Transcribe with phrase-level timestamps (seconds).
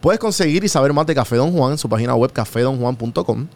[0.00, 3.46] Puedes conseguir y saber más de Café Don Juan en su página web cafedonjuan.com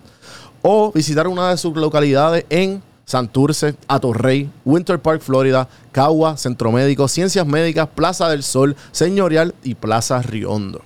[0.63, 7.09] o visitar una de sus localidades en Santurce, Atorrey, Winter Park, Florida, Cagua, Centro Médico,
[7.09, 10.83] Ciencias Médicas, Plaza del Sol, Señorial y Plaza Riondo.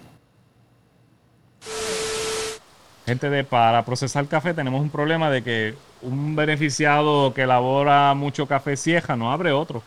[3.07, 8.47] Gente de para procesar café tenemos un problema de que un beneficiado que elabora mucho
[8.47, 9.83] café cieja no abre otro.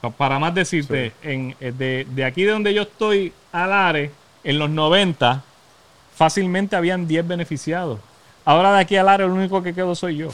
[0.00, 4.10] Pa- Para más decirte, en, eh, de, de aquí de donde yo estoy, al Are,
[4.44, 5.42] en los 90,
[6.16, 8.00] fácilmente habían 10 beneficiados.
[8.44, 10.30] Ahora de aquí al Are, el único que quedo soy yo.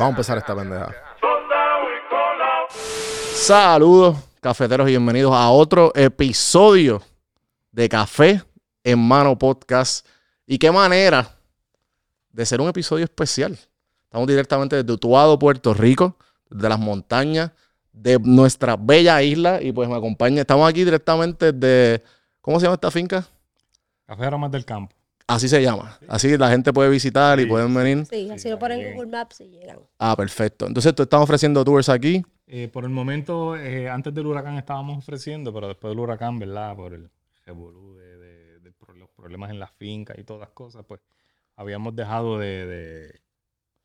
[0.00, 0.94] Vamos a empezar esta pendeja.
[3.34, 7.02] Saludos, cafeteros, y bienvenidos a otro episodio
[7.70, 8.42] de Café
[8.82, 10.06] en Mano Podcast.
[10.46, 11.28] Y qué manera
[12.30, 13.58] de ser un episodio especial.
[14.04, 16.16] Estamos directamente desde Utuado, Puerto Rico,
[16.48, 17.50] de las montañas
[17.92, 19.60] de nuestra bella isla.
[19.60, 20.40] Y pues me acompaña.
[20.40, 22.02] Estamos aquí directamente de.
[22.40, 23.26] ¿Cómo se llama esta finca?
[24.06, 24.96] Café Aromas del Campo.
[25.34, 25.98] Así se llama.
[26.08, 27.48] Así la gente puede visitar y Sí.
[27.48, 28.06] pueden venir.
[28.06, 29.78] Sí, así lo ponen en Google Maps y llegan.
[29.98, 30.66] Ah, perfecto.
[30.66, 32.22] Entonces, tú estás ofreciendo tours aquí.
[32.46, 36.74] Eh, por el momento, eh, antes del huracán estábamos ofreciendo, pero después del huracán, ¿verdad?
[36.74, 37.08] Por el
[37.46, 41.00] revolú de, de- de pro- los problemas en las fincas y todas las cosas, pues
[41.56, 43.20] habíamos dejado de, de-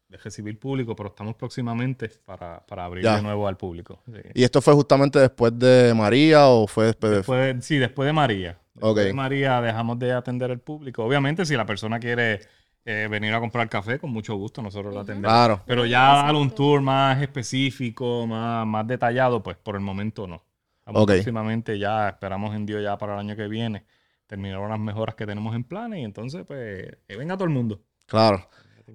[0.08, 3.16] de recibir público, pero estamos próximamente para, para abrir Ya.
[3.18, 4.02] de nuevo al público.
[4.08, 4.20] Sí.
[4.36, 7.18] ¿Y esto fue justamente después de María o fue después de.?
[7.18, 8.58] Después de- sí, después de María.
[8.76, 8.98] Después Ok.
[9.00, 11.04] de María dejamos de atender al público.
[11.04, 12.42] Obviamente, si la persona quiere
[12.86, 15.32] eh, venir a comprar café, con mucho gusto nosotros lo atendemos.
[15.32, 15.64] Claro.
[15.66, 20.44] Pero ya dar un tour más específico, más, más detallado, pues por el momento no.
[20.86, 21.12] Vamos Ok.
[21.14, 23.86] Próximamente ya esperamos en Dios ya para el año que viene
[24.28, 27.80] terminar las mejoras que tenemos en planes y entonces pues que venga todo el mundo.
[28.06, 28.48] Claro.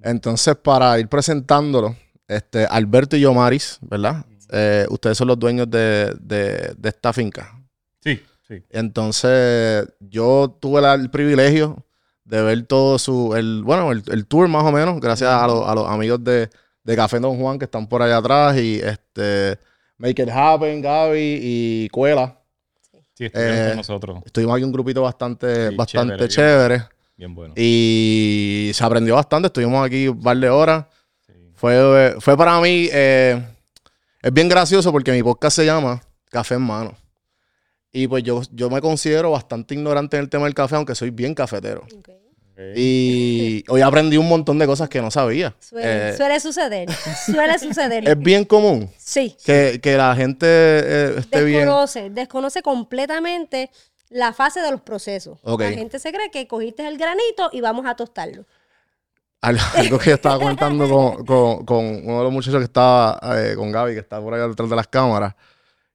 [0.02, 1.96] Entonces, para ir presentándolo,
[2.28, 4.24] este, Alberto y Yomaris, ¿verdad?
[4.52, 7.58] Eh, ustedes son los dueños de, de- de esta finca.
[8.00, 8.62] Sí, sí.
[8.70, 11.86] Entonces, yo tuve la- el privilegio
[12.24, 15.66] de ver todo su, el, bueno, el, el tour más o menos, gracias a, los-
[15.66, 16.50] a los amigos de,
[16.84, 19.58] de Café Don Juan que están por allá atrás y este,
[19.98, 22.36] Make It Happen, Gaby y Cuela.
[23.14, 24.22] Sí, Eh, con nosotros.
[24.24, 26.28] Estuvimos aquí un grupito bastante, Sí, bastante chévere,
[26.78, 26.88] chévere.
[27.16, 27.52] Bien bueno.
[27.56, 29.46] Y se aprendió bastante.
[29.48, 30.86] Estuvimos aquí un par de horas.
[31.26, 31.34] Sí.
[31.54, 33.44] Fue, fue para mí, eh,
[34.22, 36.00] es bien gracioso porque mi podcast se llama
[36.30, 36.96] Café en Mano.
[37.92, 41.10] Y pues yo, yo me considero bastante ignorante en el tema del café, aunque soy
[41.10, 41.84] bien cafetero.
[42.76, 45.54] Y hoy aprendí un montón de cosas que no sabía.
[45.60, 46.88] Suele, Eh, suele suceder.
[46.92, 48.06] Suele suceder.
[48.08, 49.34] es bien común Sí.
[49.44, 51.60] que, que la gente eh, esté bien.
[51.60, 53.70] Desconoce, desconoce completamente
[54.10, 55.38] la fase de los procesos.
[55.42, 58.44] La gente se cree que cogiste el granito y vamos a tostarlo.
[59.40, 63.18] Al- Algo que yo estaba comentando con, con- con uno de los muchachos que estaba
[63.38, 65.34] eh, con Gaby, que está por allá detrás de las cámaras,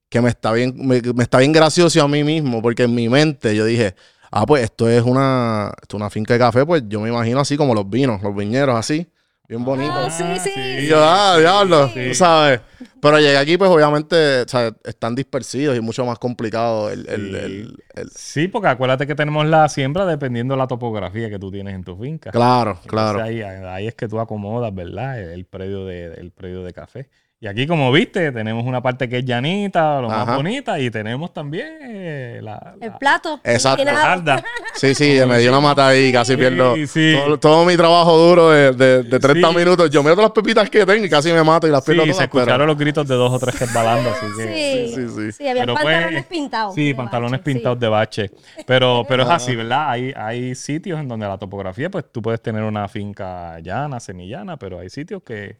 [0.09, 3.09] que me está bien, me, me está bien gracioso a mí mismo, porque en mi
[3.09, 3.95] mente yo dije,
[4.31, 7.39] ah, pues esto es una, esto es una finca de café, pues yo me imagino
[7.39, 9.07] así como los vinos, los viñeros así,
[9.47, 9.95] bien bonitos.
[9.95, 10.59] Ah, sí, sí.
[10.83, 12.07] Y yo, ah, diablo, Sí.
[12.09, 12.61] tú sabes.
[13.01, 17.29] Pero llegué aquí, pues obviamente, o sea, están dispersidos y mucho más complicado el, el-
[17.31, 17.35] Sí.
[17.37, 21.51] el- el- Sí, porque acuérdate que tenemos la siembra dependiendo de la topografía que tú
[21.51, 22.31] tienes en tu finca.
[22.31, 23.21] Claro, Entonces, claro.
[23.21, 25.19] Ahí, ahí es que tú acomodas, ¿verdad?
[25.21, 27.09] El, el predio de, el predio de café.
[27.37, 30.25] Y aquí, como viste, tenemos una parte que es llanita, lo Ajá.
[30.25, 33.39] más bonita, y tenemos también eh, la, El la- plato.
[33.43, 33.83] Exacto.
[33.85, 34.41] Jarda.
[34.75, 37.15] Sí, sí, me dio una mata ahí, casi Sí, pierdo sí.
[37.25, 39.55] Todo, todo mi trabajo duro de, de, de 30 Sí.
[39.55, 39.89] minutos.
[39.89, 42.11] Yo meto las pepitas que tengo y casi me mato y las Sí, pierdo se
[42.11, 42.23] todas.
[42.25, 44.43] escucharon pero- los gritos de dos o tres resbalando, así que...
[44.43, 45.31] Sí, Sí, sí, sí.
[45.33, 45.47] sí.
[45.47, 46.75] había Pero pues, pantalones pintados.
[46.75, 47.53] Sí, de pantalones bache, sí.
[47.53, 48.31] pintados de bache.
[48.65, 49.89] Pero, pero es así, ¿verdad?
[49.91, 54.57] Hay, hay sitios en donde la topografía, pues tú puedes tener una finca llana, semillana,
[54.57, 55.57] pero hay sitios que,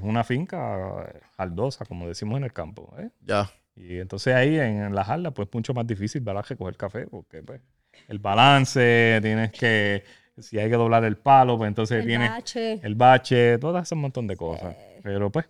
[0.00, 2.94] que es una finca eh, jaldosa, como decimos en el campo.
[2.98, 3.08] ¿eh?
[3.24, 3.50] Ya.
[3.76, 6.44] Y entonces ahí en, en la jarla, pues mucho más difícil, ¿verdad?
[6.48, 7.60] Recoger café, porque pues,
[8.08, 10.04] el balance, tienes que
[10.38, 12.74] si hay que doblar el palo, pues entonces El viene bache.
[12.82, 14.74] el bache, todo ese montón de cosas.
[15.02, 15.46] Pero pues,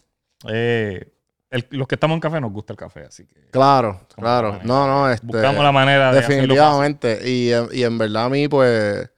[0.51, 1.13] eh,
[1.51, 4.59] el- los que estamos en café nos gusta el café, así que Claro, claro.
[4.65, 7.21] No, no, este, buscamos la manera de definitivamente.
[7.31, 9.11] Y, en- y en verdad a mí, pues,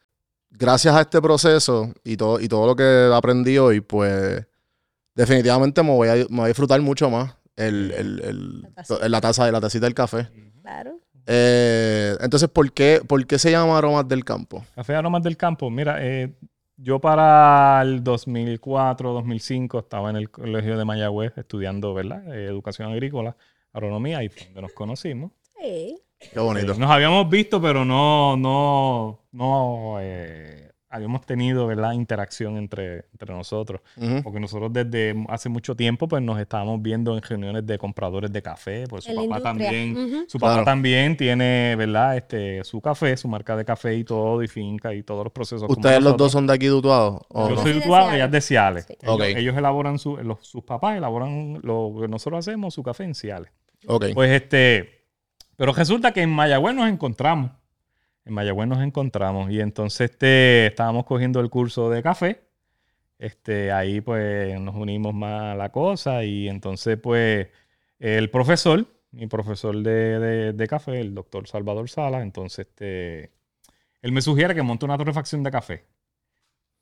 [0.51, 4.45] gracias a este proceso y todo, y todo lo que aprendí hoy, pues,
[5.15, 9.09] definitivamente me voy a, me voy a disfrutar mucho más el, el, el- La tacita.
[9.09, 10.29] la taza de la tacita del café.
[10.63, 10.99] Claro.
[11.27, 14.65] Eh, entonces, ¿por qué, ¿por qué se llama Aromas del Campo?
[14.75, 16.33] Café Aromas del Campo, mira, eh,
[16.77, 22.35] yo para el 2004, 2005 estaba en el colegio de Mayagüez estudiando, ¿verdad?
[22.35, 23.37] Eh, educación agrícola,
[23.73, 25.33] agronomía, y fue donde nos conocimos.
[25.61, 26.01] Sí.
[26.33, 26.75] Qué bonito.
[26.75, 31.93] Nos habíamos visto, pero no, no, no eh, habíamos tenido, ¿verdad?
[31.93, 33.81] Interacción entre, entre nosotros.
[34.25, 38.43] Porque nosotros desde hace mucho tiempo, pues nos estábamos viendo en reuniones de compradores de
[38.43, 39.43] café, pues su papá industria.
[39.43, 40.55] también, su Claro.
[40.57, 42.17] papá también tiene, ¿verdad?
[42.17, 45.71] Este, su café, su marca de café y todo, y finca y todos los procesos.
[45.71, 47.57] ¿Ustedes los dos son de aquí de Yo no?
[47.63, 48.15] soy de Utuado, Ciales.
[48.17, 48.85] ella es de Ciales.
[48.87, 48.95] Sí.
[49.01, 49.23] Ellos, Ok.
[49.37, 53.51] ellos elaboran, su, los- sus papás elaboran lo que nosotros hacemos, su café en Ciales.
[53.87, 54.07] Ok.
[54.13, 55.05] Pues este,
[55.57, 57.53] pero resulta que en Mayagüez nos encontramos.
[58.31, 62.45] En Mayagüez nos encontramos y entonces este, estábamos cogiendo el curso de café.
[63.19, 67.49] Este, ahí pues nos unimos más a la cosa y entonces pues
[67.99, 73.33] el profesor, mi profesor de, de- de café, el doctor Salvador Sala, entonces este,
[74.01, 75.85] él me sugiere que monte una torrefacción de café.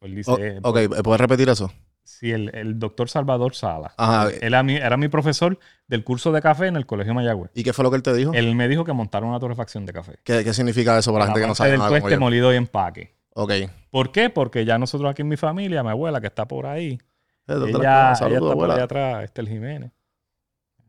[0.02, 1.72] Él dice, O- ok, ¿puedes repetir eso?
[2.08, 3.92] Sí, el, el doctor Salvador Sala.
[3.96, 4.28] Ajá.
[4.30, 7.50] Él era mi, era mi profesor del curso de café en el Colegio Mayagüez.
[7.54, 8.32] ¿Y qué fue lo que él te dijo?
[8.34, 10.18] Él me dijo que montara una torrefacción de café.
[10.24, 12.52] ¿Qué, qué significa eso para la gente que no sabe del nada como tueste molido
[12.52, 13.14] y empaque.
[13.34, 13.52] Ok.
[13.90, 14.30] ¿Por qué?
[14.30, 16.98] Porque ya nosotros aquí en mi familia, mi abuela que está por ahí,
[17.46, 19.92] Eh, ¿dónde la- ella, ella Saludos, está por allá atrás, Estel Jiménez,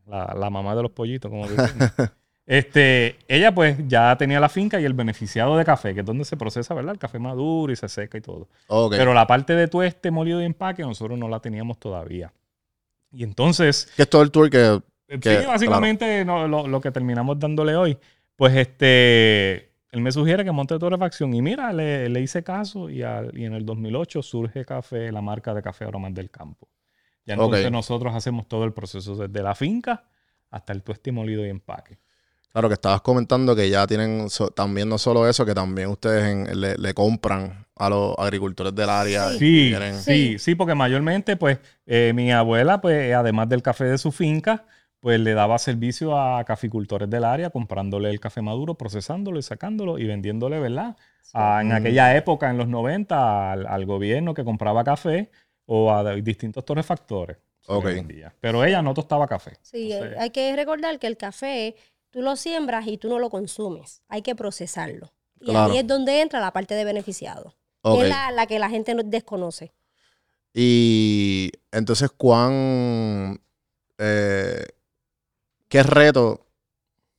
[0.06, 1.66] la, la mamá de los pollitos, como dicen.
[2.46, 6.24] este, ella pues ya tenía la finca y el beneficiado de café, que es donde
[6.24, 6.92] se procesa, ¿verdad?
[6.94, 8.48] El café maduro y se seca y todo.
[8.66, 8.94] Ok.
[8.96, 12.32] Pero la parte de tueste molido y empaque nosotros no la teníamos todavía.
[13.12, 14.80] Y entonces Que es todo el tour que...
[15.08, 17.98] Sí, Que, básicamente no, lo, lo que terminamos dándole hoy.
[18.36, 21.34] Pues este, él me sugiere que monte torrefacción.
[21.34, 25.20] Y mira, le, le hice caso y, al- y en el 2008 surge Café, la
[25.20, 26.68] marca de Café Aromas del Campo.
[27.26, 27.72] Ya entonces Ok.
[27.72, 30.04] nosotros hacemos todo el proceso desde la finca
[30.50, 31.98] hasta el tueste molido y empaque.
[32.52, 36.24] Claro, que estabas comentando que ya tienen so- también no solo eso, que también ustedes
[36.24, 39.32] en- le, le compran a los agricultores del área.
[39.34, 43.98] y Sí, sí, sí, porque mayormente, pues, eh, mi abuela, pues, además del café de
[43.98, 44.64] su finca,
[44.98, 49.98] pues le daba servicio a caficultores del área, comprándole el café maduro, procesándolo y sacándolo
[49.98, 50.96] y vendiéndole, ¿verdad?
[51.32, 51.72] Ah, en Mm.
[51.72, 55.30] aquella época, en los 90, al, al gobierno que compraba café
[55.66, 57.38] o a distintos torrefactores.
[57.60, 57.84] se le Ok.
[57.84, 58.34] vendía.
[58.40, 59.52] Pero ella no tostaba café.
[59.62, 61.76] Sí, Entonces, hay que recordar que el café
[62.10, 64.02] tú lo siembras y tú no lo consumes.
[64.08, 65.12] Hay que procesarlo.
[65.40, 65.72] Y Claro.
[65.72, 67.54] ahí es donde entra la parte de beneficiado.
[67.82, 68.02] que Ok.
[68.02, 69.72] Es la, la que la gente no desconoce.
[70.52, 73.40] Y entonces, ¿cuán...
[73.98, 74.64] eh,
[75.68, 76.46] ¿Qué reto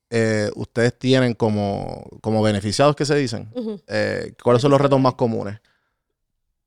[0.09, 3.49] eh, ustedes tienen como, como beneficiados que se dicen?
[3.87, 5.59] Eh, ¿Cuáles son los retos más comunes?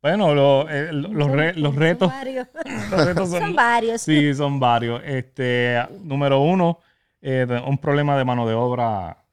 [0.00, 2.48] Bueno, lo- eh, lo- los, Son- re- los son retos, varios.
[2.90, 4.00] los retos Son son, varios.
[4.00, 5.02] Sí, son varios.
[5.04, 6.78] Este, número uno,
[7.24, 9.24] eh, un problema de mano de obra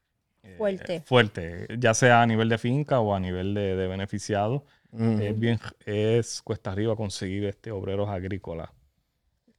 [0.43, 1.01] eh, Fuerte.
[1.05, 4.63] fuerte, ya sea a nivel de finca o a nivel de, de beneficiado.
[4.91, 8.69] Mm, Es bien, es cuesta arriba conseguir este obreros agrícolas.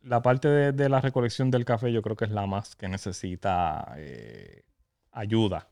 [0.03, 2.89] La parte de, de la recolección del café yo creo que es la más que
[2.89, 4.65] necesita eh,
[5.13, 5.69] ayuda.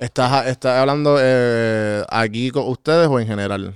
[0.00, 3.74] ¿Estás, estás hablando eh, aquí con ustedes o en general?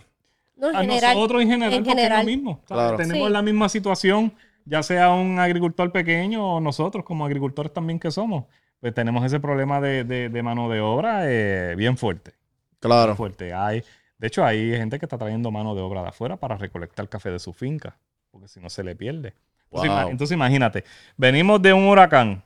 [0.57, 1.15] No, en A general.
[1.17, 2.63] nosotros en general, en porque es lo mismo.
[2.97, 3.33] Tenemos Sí.
[3.33, 4.33] la misma situación,
[4.65, 8.45] ya sea un agricultor pequeño o nosotros como agricultores también que somos.
[8.81, 12.33] Pues tenemos ese problema de, de- de mano de obra eh, bien fuerte.
[12.81, 13.07] Claro.
[13.13, 13.55] bien fuerte.
[13.55, 13.83] Hay,
[14.19, 17.31] de hecho, hay gente que está trayendo mano de obra de afuera para recolectar café
[17.31, 17.97] de su finca,
[18.31, 19.35] porque si no se le pierde.
[19.65, 19.99] Entonces, Wow.
[20.01, 20.85] ima- entonces imagínate,
[21.17, 22.43] venimos de un huracán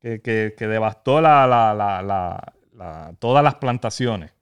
[0.00, 4.32] que, que- que devastó la- la- la- la- la- todas las plantaciones.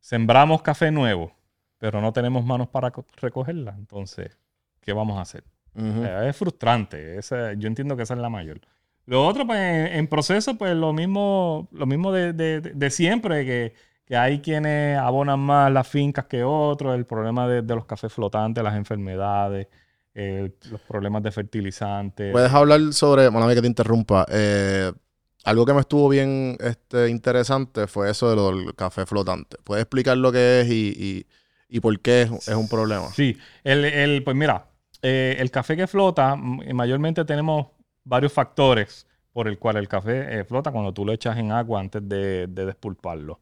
[0.00, 1.32] Sembramos café nuevo,
[1.78, 3.74] pero no tenemos manos para co- recogerla.
[3.76, 4.38] Entonces,
[4.80, 5.42] ¿qué vamos a hacer?
[5.76, 6.04] Ujú.
[6.04, 7.18] Eh, Es frustrante.
[7.18, 8.60] esa- yo entiendo que esa es la mayor.
[9.06, 13.44] Lo otro, pues, en, en proceso, pues lo mismo, lo mismo de, de- de siempre,
[13.44, 17.84] que, que hay quienes abonan más las fincas que otros, el problema de, de los
[17.86, 19.68] cafés flotantes, las enfermedades,
[20.14, 22.32] eh, los problemas de fertilizantes.
[22.32, 24.26] Puedes hablar sobre, bueno, que te interrumpa.
[24.30, 24.92] eh,
[25.44, 29.56] algo que me estuvo bien este, interesante fue eso del café flotante.
[29.62, 31.26] ¿Puedes explicar lo que es y, y-
[31.68, 33.08] y por qué es, es un problema?
[33.10, 34.66] Sí, el, el- pues mira,
[35.02, 37.68] eh, el café que flota, mm, mayormente tenemos
[38.04, 41.80] varios factores por el cual el café eh, flota cuando tú lo echas en agua
[41.80, 43.40] antes de, de despulparlo.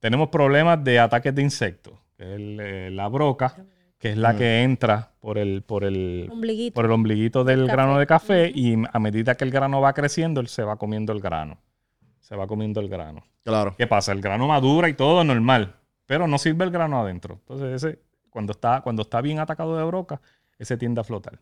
[0.00, 1.94] tenemos problemas de ataques de insectos.
[2.16, 3.54] que es el, eh, la broca,
[3.98, 6.74] que es la que entra por el, por el, Ombliguito.
[6.74, 10.40] por el ombliguito del grano de café y a medida que el grano va creciendo,
[10.40, 11.58] él se va comiendo el grano.
[12.20, 13.24] Se va comiendo el grano.
[13.42, 13.74] Claro.
[13.76, 14.12] ¿Qué pasa?
[14.12, 15.74] El grano madura y todo normal,
[16.06, 17.34] pero no sirve el grano adentro.
[17.40, 17.98] Entonces, ese,
[18.30, 20.20] cuando está, cuando está bien atacado de broca,
[20.58, 21.40] ese tiende a flotar.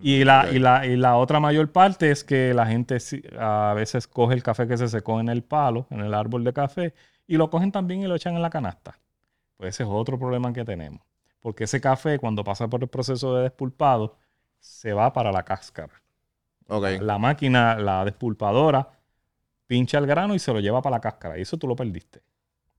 [0.00, 2.98] Y la, y, la, y la otra mayor parte es que la gente
[3.38, 6.52] a veces coge el café que se secó en el palo, en el árbol de
[6.52, 6.94] café,
[7.26, 8.98] y lo cogen también y lo echan en la canasta.
[9.56, 11.00] Pues ese es otro problema que tenemos.
[11.40, 14.16] Porque ese café, cuando pasa por el proceso de despulpado,
[14.58, 16.02] se va para la cáscara.
[17.00, 18.88] La máquina, la despulpadora,
[19.66, 21.38] pincha el grano y se lo lleva para la cáscara.
[21.38, 22.22] Y eso tú lo perdiste.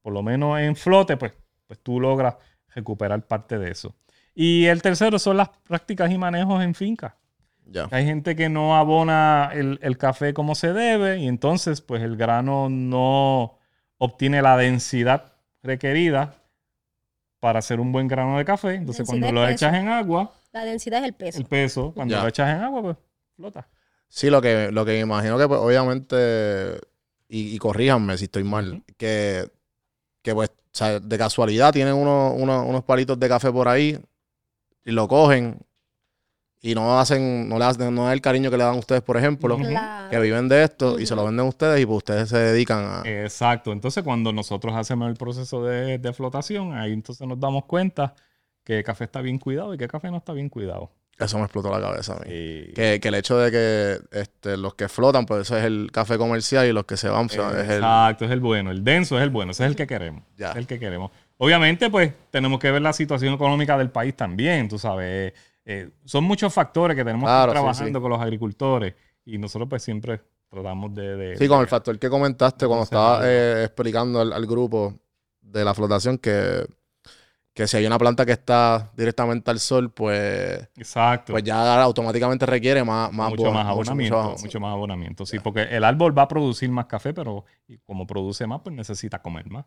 [0.01, 1.33] Por lo menos en flote, pues,
[1.67, 2.35] pues tú logras
[2.73, 3.95] recuperar parte de eso.
[4.35, 7.17] Y el tercero son las prácticas y manejos en finca.
[7.65, 7.87] Ya.
[7.91, 12.15] Hay gente que no abona el, el café como se debe y entonces pues el
[12.17, 13.57] grano no
[13.97, 16.35] obtiene la densidad requerida
[17.39, 18.75] para hacer un buen grano de café.
[18.75, 19.53] Entonces Densidad cuando lo peso.
[19.53, 21.37] echas en agua, La densidad es el peso.
[21.39, 22.97] el peso, cuando lo echas en agua, pues
[23.35, 23.67] flota.
[24.07, 26.79] Sí, lo que, lo que me imagino que, pues, obviamente,
[27.27, 29.49] y, y corríjanme si estoy mal, que,
[30.21, 33.99] que, pues, o sea, de casualidad tienen unos, unos, unos palitos de café por ahí
[34.85, 35.59] y lo cogen
[36.61, 39.17] y no hacen, no le hacen, no es el cariño que le dan ustedes, por
[39.17, 39.57] ejemplo.
[39.57, 40.09] Claro.
[40.09, 43.01] que viven de esto y se lo venden ustedes y pues ustedes se dedican a...
[43.05, 43.71] Exacto.
[43.71, 48.15] Entonces, cuando nosotros hacemos el proceso de, de flotación, ahí entonces nos damos cuenta
[48.63, 50.91] que el café está bien cuidado y que el café no está bien cuidado.
[51.17, 52.25] Eso me explotó la cabeza a mí.
[52.25, 56.17] Que, que el hecho de que este, los que flotan, pues eso es el café
[56.17, 57.75] comercial y los que se van, pues, es el...
[57.75, 58.71] Exacto, es el bueno.
[58.71, 59.51] El denso es el bueno.
[59.51, 60.23] Ese es el que queremos.
[60.35, 60.51] Ya.
[60.51, 61.11] Es el que queremos.
[61.37, 65.33] Obviamente, pues, tenemos que ver la situación económica del país también, tú sabes.
[65.65, 68.01] Eh, son muchos factores que tenemos Claro, que ir trabajando sí.
[68.01, 68.93] con los agricultores.
[69.25, 71.15] Y nosotros, pues, siempre tratamos de...
[71.17, 74.93] de- Sí, con el factor que comentaste cuando estaba eh, explicando al, al grupo
[75.41, 76.65] de la flotación que,
[77.53, 81.33] que si hay una planta que está directamente al sol, pues, Exacto.
[81.33, 85.25] pues ya automáticamente requiere más, más mucho más abonamiento, mucho- mucho, más abonamiento.
[85.25, 87.43] Sí, porque el árbol va a producir más café, pero
[87.83, 89.65] como produce más, pues necesita comer más.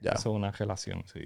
[0.00, 0.12] Ya.
[0.12, 1.20] Eso es una relación, sí.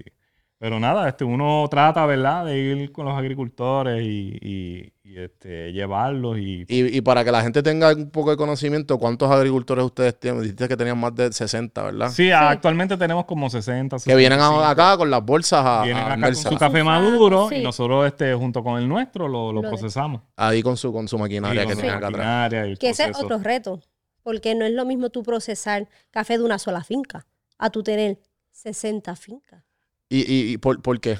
[0.57, 5.73] Pero nada, este, uno trata, ¿verdad?, de ir con los agricultores y, y- y, este,
[5.73, 6.65] llevarlos y...
[6.69, 10.41] Y, y para que la gente tenga un poco de conocimiento, ¿cuántos agricultores ustedes tienen?
[10.43, 12.09] Dijiste que tenían más de 60, ¿verdad?
[12.11, 14.63] Sí, actualmente tenemos como 60, Que vienen a- 65.
[14.69, 16.53] acá con las bolsas a, Vienen a acá con vendérselas.
[16.53, 20.21] su café maduro y nosotros, este, junto con el nuestro, lo, lo Lo de- procesamos.
[20.37, 22.77] Ahí con su, con su maquinaria con que tienen acá atrás.
[22.79, 23.81] Que ese es otro reto.
[24.21, 27.25] Porque no es lo mismo tú procesar café de una sola finca
[27.57, 28.19] a tú tener
[28.61, 29.63] 60 fincas.
[30.09, 31.17] ¿Y, y, y por, por qué?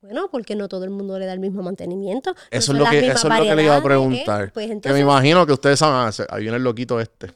[0.00, 2.34] Bueno, porque no todo el mundo le da el mismo mantenimiento.
[2.50, 4.52] Eso es lo que, eso es lo que le iba a preguntar.
[4.52, 7.30] Pues Que me imagino que ustedes saben, ah, ahí viene el loquito este.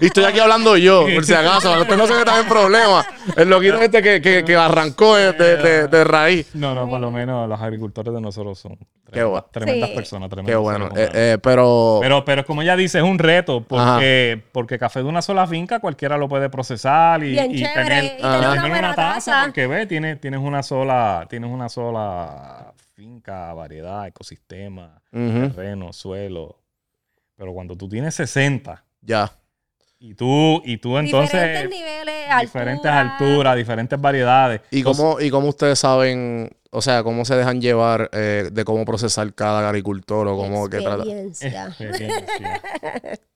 [0.00, 3.06] Y estoy aquí hablando yo, por si acaso, usted no se metan en problemas.
[3.36, 6.54] El loquito este que, que, que arrancó de, de- de- de raíz.
[6.54, 9.46] No, no, por lo menos los agricultores de nosotros son Qué tremendas, bueno.
[9.52, 9.94] tremendas Sí.
[9.96, 10.30] personas.
[10.46, 10.88] Qué bueno.
[10.96, 15.06] Eh, eh, pero, pero, pero como ella dice, es un reto porque, porque café de
[15.06, 18.78] una sola finca cualquiera lo puede procesar y, Bien y chévere, tener, y y tener
[18.78, 19.42] una taza.
[19.44, 26.58] porque ve, tienes, tienes una sola, tienes una sola finca, variedad, ecosistema, terreno, suelo.
[27.36, 29.32] Pero cuando tú tienes 60 ya.
[29.98, 33.20] y tú, y tú entonces diferentes niveles, diferentes alturas.
[33.22, 34.60] alturas, diferentes variedades.
[34.70, 38.64] ¿Y Entonces, cómo, ¿Y cómo ustedes saben, o sea, cómo se dejan llevar eh, de
[38.64, 41.02] cómo procesar cada agricultor o cómo que trata?
[41.02, 41.66] Experiencia.
[41.78, 42.60] Experiencia.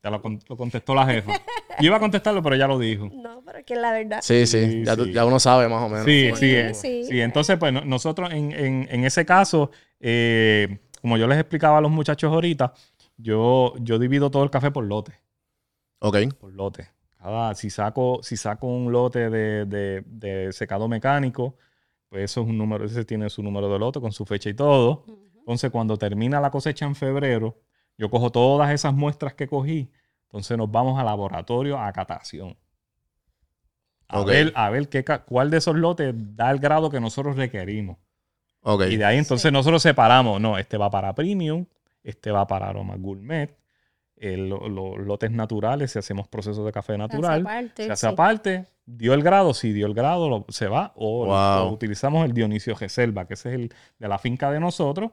[0.04, 1.32] Ya lo, lo contestó la jefa.
[1.80, 3.10] Yo iba a contestarlo, pero ya lo dijo.
[3.12, 4.20] No, pero es que la verdad.
[4.22, 6.04] Sí, sí, Sí, ya, tú- ya uno sabe más o menos.
[6.06, 6.30] Sí,
[6.74, 7.20] sí, Sí.
[7.20, 11.80] Entonces, pues no- nosotros en, en- en ese caso, eh, como yo les explicaba a
[11.80, 12.72] los muchachos ahorita,
[13.18, 15.12] yo, yo divido todo el café por lote.
[16.00, 16.88] Ok, Por lote.
[17.18, 21.56] Cada, si, saco, si saco un lote de, de- de secado mecánico,
[22.08, 24.54] pues eso es un número, ese tiene su número de lote con su fecha y
[24.54, 25.04] todo.
[25.40, 27.58] Entonces, cuando termina la cosecha en febrero,
[27.96, 29.90] yo cojo todas esas muestras que cogí.
[30.24, 32.56] Entonces nos vamos al laboratorio a catación.
[34.08, 37.98] A ver, a ver qué, cuál de esos lotes da el grado que nosotros requerimos.
[38.62, 38.82] ok.
[38.90, 40.40] Y de ahí entonces nosotros separamos.
[40.40, 41.66] No, este va para premium,
[42.02, 43.56] este va para aroma gourmet.
[44.20, 48.12] el- lo- lo- lotes naturales, si hacemos procesos de café natural, aparte, se hace sí.
[48.12, 48.66] aparte.
[48.84, 50.92] Dio el grado, si dio el grado, lo- se va.
[50.96, 51.72] O, Wow.
[51.72, 55.12] utilizamos el Dionisio Reserva, que ese es el de la finca de nosotros.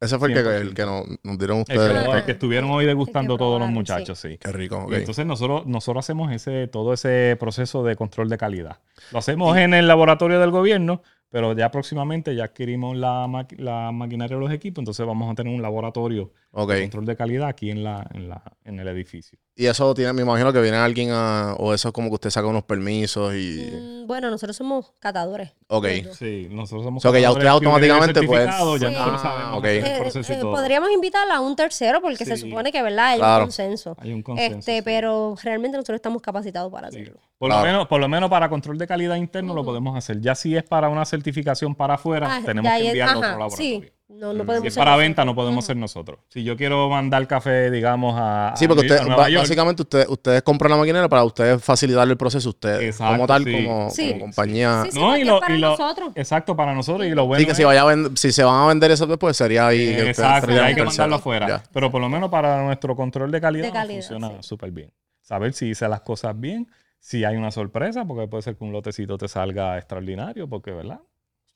[0.00, 0.60] Ese fue el que, 100%.
[0.68, 2.04] el que nos, nos dieron El ustedes.
[2.04, 4.38] que, el que estuvieron hoy degustando que todos los muchachos, sí.
[4.38, 4.92] Qué rico, ok.
[4.92, 8.78] Y entonces nosotros, nosotros hacemos ese, todo ese proceso de control de calidad.
[9.12, 13.92] Lo hacemos en el laboratorio del gobierno, pero ya próximamente ya adquirimos la, maqui- la
[13.92, 16.32] maquinaria de los equipos, entonces vamos a tener un laboratorio
[16.68, 19.38] de control de calidad aquí en, la, en, la, en el edificio.
[19.58, 22.28] Y eso tiene, me imagino que viene alguien a, o eso es como que usted
[22.28, 23.72] saca unos permisos y...
[23.72, 25.50] Mm, Bueno, nosotros somos catadores.
[25.68, 25.86] Ok.
[26.12, 27.02] Sí, nosotros somos.
[27.02, 28.64] O sea, que ya usted automáticamente, pues- Ya Sí.
[28.64, 29.64] nosotros Ah, sabemos ok.
[29.64, 33.06] el Eh, proceso y eh, podríamos invitar a un tercero porque se supone que, ¿verdad?
[33.06, 33.44] Hay Claro.
[33.44, 33.96] un consenso.
[33.98, 34.58] Hay un consenso.
[34.58, 34.82] Este, sí.
[34.84, 37.00] pero realmente nosotros estamos capacitados para Sí.
[37.00, 37.20] hacerlo.
[37.38, 37.64] Por, Claro.
[37.64, 40.20] lo menos, por lo menos para control de calidad interno lo podemos hacer.
[40.20, 43.56] Ya si es para una certificación para afuera, Ah, tenemos que enviarlo a otro laboratorio.
[43.80, 44.46] Sí, no, no Mm.
[44.46, 45.04] podemos Si es ser para nosotros.
[45.08, 46.18] venta, no podemos ser nosotros.
[46.28, 49.82] Si yo quiero mandar café, digamos, a, Sí, porque a usted, Nueva ba- York, básicamente
[49.82, 52.82] usted, ustedes compran la maquinera para ustedes facilitarle el proceso a ustedes.
[52.82, 53.52] Exacto, como tal, sí.
[53.52, 54.08] como, Sí.
[54.12, 54.82] como compañía.
[54.84, 56.12] Sí, sí, No, y lo, para y lo- nosotros.
[56.14, 57.06] Exacto, para nosotros.
[57.06, 59.06] Y lo bueno Sí, que si, vaya a vend- si se van a vender eso
[59.06, 59.88] después sería ahí.
[59.88, 61.48] Exacto, hay que mandarlo afuera.
[61.48, 61.62] Ya.
[61.72, 64.36] Pero por lo menos para nuestro control de calidad, De calidad, funciona sí.
[64.40, 64.92] súper bien.
[65.20, 66.68] Saber si hice las cosas bien,
[67.00, 71.00] si hay una sorpresa, porque puede ser que un lotecito te salga extraordinario, porque, ¿verdad?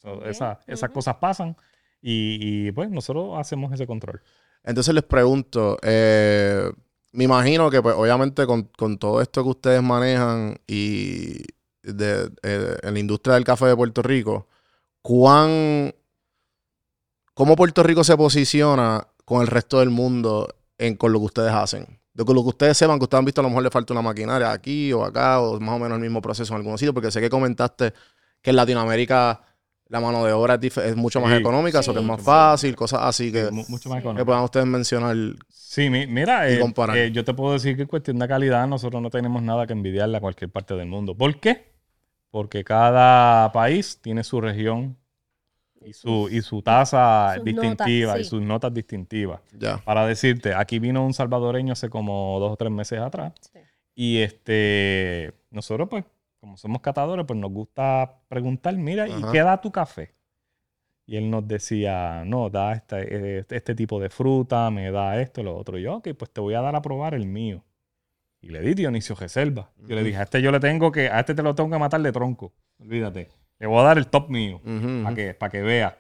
[0.03, 1.57] So, esa- esas cosas pasan
[2.03, 4.23] y, pues nosotros hacemos ese control.
[4.63, 6.71] Entonces les pregunto, eh,
[7.13, 11.43] me imagino que pues obviamente con, con todo esto que ustedes manejan y
[11.83, 14.49] de, eh, en la industria del café de Puerto Rico,
[15.03, 15.95] ¿cuán,
[17.35, 21.53] ¿cómo Puerto Rico se posiciona con el resto del mundo en, con lo que ustedes
[21.53, 22.01] hacen?
[22.13, 23.95] De con lo que ustedes sepan que ustedes han visto a lo mejor le falta
[23.95, 26.95] una maquinaria aquí o acá o más o menos el mismo proceso en algunos sitios,
[26.95, 27.95] porque sé que comentaste
[28.43, 29.43] que en Latinoamérica
[29.91, 31.39] la mano de obra es, mucho más Sí.
[31.41, 34.25] económica, eso que es más fácil, cosas así que, Mu- mucho más que económico.
[34.25, 35.15] puedan ustedes mencionar.
[35.49, 36.97] Sí, mi- mira, y eh, comparar.
[36.97, 39.73] eh, yo te puedo decir que en cuestión de calidad nosotros no tenemos nada que
[39.75, 41.15] envidiarle a cualquier parte del mundo.
[41.17, 41.73] ¿Por qué?
[42.31, 44.97] Porque cada país tiene su región
[45.85, 49.41] y su, y su tasa sus distintiva notas, y sus notas distintivas.
[49.59, 49.79] Ya.
[49.79, 53.59] Para decirte, aquí vino un salvadoreño hace como dos o tres meses atrás Sí.
[53.97, 56.05] y este nosotros pues,
[56.41, 60.15] como somos catadores, pues nos gusta preguntar, mira, ¿y qué da tu café?
[61.07, 65.43] Y él nos decía, no, da este, este, este tipo de fruta, me da esto,
[65.43, 65.79] lo otro.
[65.79, 67.65] Y yo, ok, pues te voy a dar a probar el mío.
[68.41, 69.71] Y le di Dionisio Reserva.
[69.77, 70.05] Yo le Ujú.
[70.07, 72.13] dije, a este yo le tengo que, a este te lo tengo que matar de
[72.13, 72.55] tronco.
[72.79, 73.29] Olvídate.
[73.59, 75.99] Le voy a dar el top mío Ujú, para que, para que vea.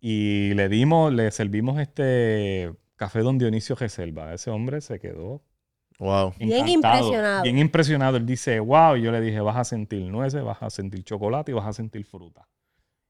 [0.00, 4.32] Y le dimos, le servimos este café Don Dionisio Reserva.
[4.32, 5.42] Ese hombre se quedó
[6.00, 6.32] Wow.
[6.38, 7.42] Bien encantado, impresionado.
[7.42, 8.16] Bien impresionado.
[8.16, 8.96] Él dice, wow.
[8.96, 11.72] Y yo le dije, vas a sentir nueces, vas a sentir chocolate y vas a
[11.74, 12.48] sentir fruta.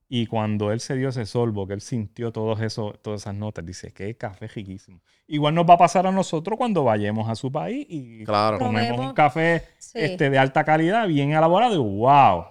[0.09, 3.65] Y cuando él se dio ese sorbo, que él sintió todos eso, todas esas notas,
[3.65, 5.01] dice, qué café riquísimo.
[5.29, 8.59] Igual nos va a pasar a nosotros cuando vayamos a su país y Claro.
[8.59, 9.99] comemos un café Sí.
[10.01, 12.45] este, de alta calidad, bien elaborado, y wow.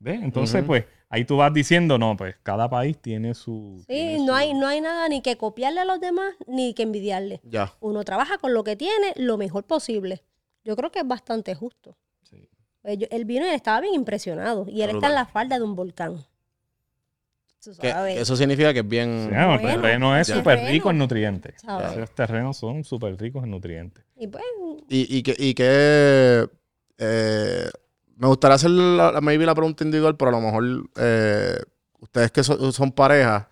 [0.00, 0.20] ¿Ves?
[0.20, 0.66] Entonces, Ujú.
[0.66, 3.76] pues, ahí tú vas diciendo, no, pues cada país tiene su.
[3.80, 6.74] Sí, tiene no su- hay, no hay nada ni que copiarle a los demás ni
[6.74, 7.40] que envidiarle.
[7.44, 7.72] Ya.
[7.80, 10.22] Uno trabaja con lo que tiene lo mejor posible.
[10.64, 11.96] Yo creo que es bastante justo.
[12.22, 12.48] Sí.
[12.82, 14.66] Pues él vino y él estaba bien impresionado.
[14.68, 16.24] Y él está en la falda de un volcán.
[17.80, 19.28] Que- eso significa que es bien.
[19.28, 21.60] Sí, el Bueno, terreno es súper rico en nutrientes.
[21.60, 21.92] ¿Sabes?
[21.96, 24.04] Esos terrenos son súper ricos en nutrientes.
[24.16, 24.44] Y pues,
[24.88, 26.48] Y, y que, y que
[26.98, 27.68] eh,
[28.16, 31.58] me gustaría hacer la, la- maybe la pregunta individual, pero a lo mejor eh,
[32.00, 33.48] ustedes que so- son pareja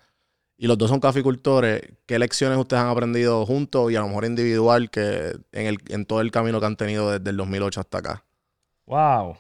[0.59, 4.25] y los dos son caficultores, ¿qué lecciones ustedes han aprendido juntos y a lo mejor
[4.27, 7.99] individual que en, el, en todo el camino que han tenido desde el 2008 hasta
[7.99, 8.25] acá?
[8.87, 9.37] ¡Wow!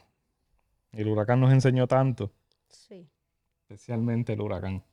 [0.92, 2.32] El huracán nos enseñó tanto,
[2.68, 3.08] sí.
[3.62, 4.84] especialmente el huracán.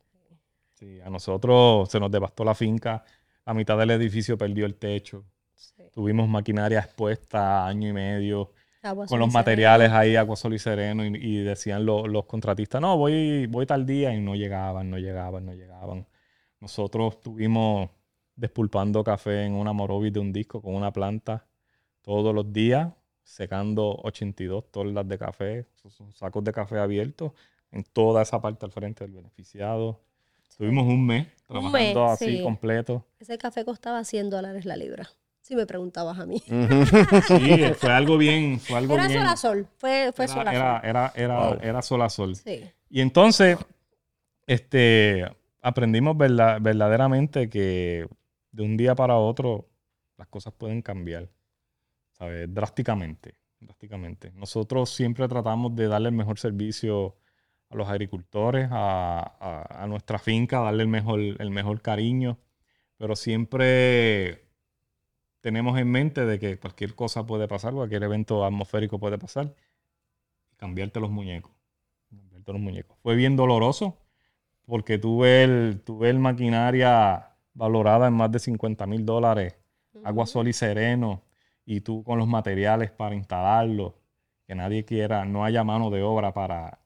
[0.74, 3.04] Sí, a nosotros se nos devastó la finca,
[3.46, 5.82] la mitad del edificio perdió el techo, sí.
[5.92, 8.52] tuvimos maquinaria expuesta año y medio.
[8.82, 12.80] Agua con los Sol materiales ahí, Aguasol y Sereno, y, y decían lo- los contratistas,
[12.80, 16.06] no, voy, voy tal día, y no llegaban, no llegaban, no llegaban.
[16.60, 17.90] Nosotros estuvimos
[18.36, 21.46] despulpando café en una Morovis de un disco con una planta
[22.02, 22.92] todos los días,
[23.22, 27.32] secando 82 toneladas de café, son sacos de café abiertos
[27.70, 30.00] en toda esa parte al frente del beneficiado.
[30.48, 32.42] Estuvimos un mes Un trabajando mes, así sí.
[32.42, 33.06] completo.
[33.20, 35.08] Ese café costaba 100 dólares la libra.
[35.42, 36.42] Si me preguntabas a mí.
[37.26, 39.20] Sí, fue algo bien, fue algo Era bien.
[39.20, 39.66] sol a sol.
[39.76, 40.88] Fue, fue era, sol a era, sol.
[40.88, 41.58] era, era, Wow.
[41.62, 42.36] era sol a sol.
[42.36, 42.70] Sí.
[42.88, 43.58] Y entonces,
[44.46, 45.24] este,
[45.60, 48.06] aprendimos verda- verdaderamente que
[48.50, 49.68] de un día para otro
[50.16, 51.28] las cosas pueden cambiar,
[52.12, 52.52] ¿sabes?
[52.52, 54.30] Drásticamente, drásticamente.
[54.32, 57.16] Nosotros siempre tratamos de darle el mejor servicio
[57.70, 62.38] a los agricultores, a, a- a nuestra finca, darle el mejor, el mejor cariño,
[62.98, 64.44] pero siempre
[65.42, 69.54] tenemos en mente de que cualquier cosa puede pasar, cualquier evento atmosférico puede pasar,
[70.52, 71.52] y cambiarte los muñecos.
[72.10, 72.98] cambiarte los muñecos.
[73.02, 73.98] Fue bien doloroso
[74.66, 79.56] porque tuve el, tuve el maquinaria valorada en más de 50 mil dólares,
[80.04, 81.22] agua, sol y sereno,
[81.66, 83.96] y tú con los materiales para instalarlo,
[84.46, 86.80] que nadie quiera, no haya mano de obra para,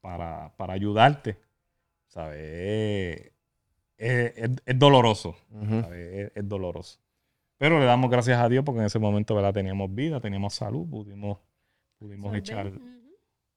[0.00, 1.38] para, para ayudarte.
[2.08, 3.32] ¿Sabes?
[3.98, 5.36] Es, es- es doloroso.
[5.50, 5.82] Ujú.
[5.82, 6.14] ¿sabes?
[6.14, 7.00] Es, es doloroso.
[7.58, 9.54] Pero le damos gracias a Dios porque en ese momento ¿verdad?
[9.54, 11.38] teníamos vida, teníamos salud, pudimos,
[11.98, 12.70] pudimos echar,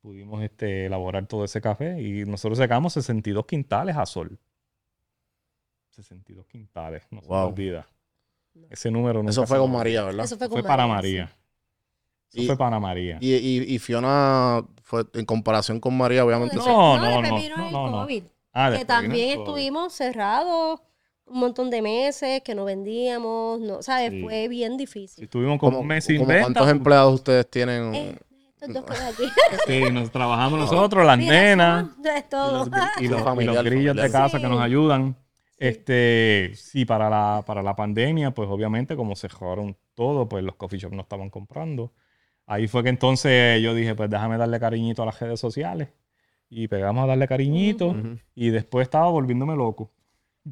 [0.02, 4.40] pudimos este, elaborar todo ese café y nosotros sacamos 62 quintales a sol.
[5.92, 7.48] 62 quintales, no se me Wow.
[7.50, 7.88] olvida.
[8.70, 9.72] Ese número nunca Eso se fue con.
[9.72, 10.26] María, ¿verdad?
[10.26, 11.28] Eso fue, Fue con para María, María.
[12.30, 12.38] sí.
[12.40, 13.18] Eso Y- fue para María.
[13.22, 16.56] Y, y, y Fiona, fue, en comparación con María, obviamente.
[16.56, 18.02] No, se- No, no, no, no, no, no, no.
[18.04, 18.24] COVID.
[18.54, 20.82] Ah, que también estuvimos cerrados
[21.30, 24.12] un montón de meses, que no vendíamos, no, ¿sabes?
[24.12, 24.22] Sí.
[24.24, 25.24] Fue bien difícil.
[25.24, 26.42] Estuvimos como ¿Cómo- un mes sin venta.
[26.44, 27.94] ¿Cuántos empleados ustedes tienen?
[27.96, 28.16] Eh,
[28.62, 29.24] estos dos aquí.
[29.68, 31.86] Sí, nos trabajamos nosotros, las Mira, nenas.
[32.30, 32.66] todo.
[33.00, 34.44] y los, y los grillos de casa Sí.
[34.44, 35.16] que nos ayudan.
[35.58, 40.56] Este, sí, para la, para la pandemia, pues obviamente como se cerraron todo, pues los
[40.56, 41.92] coffee shops no estaban comprando.
[42.46, 45.90] Ahí fue que entonces yo dije, pues déjame darle cariñito a las redes sociales.
[46.50, 47.94] Y pegamos a darle cariñito.
[48.34, 49.92] Y después estaba volviéndome loco.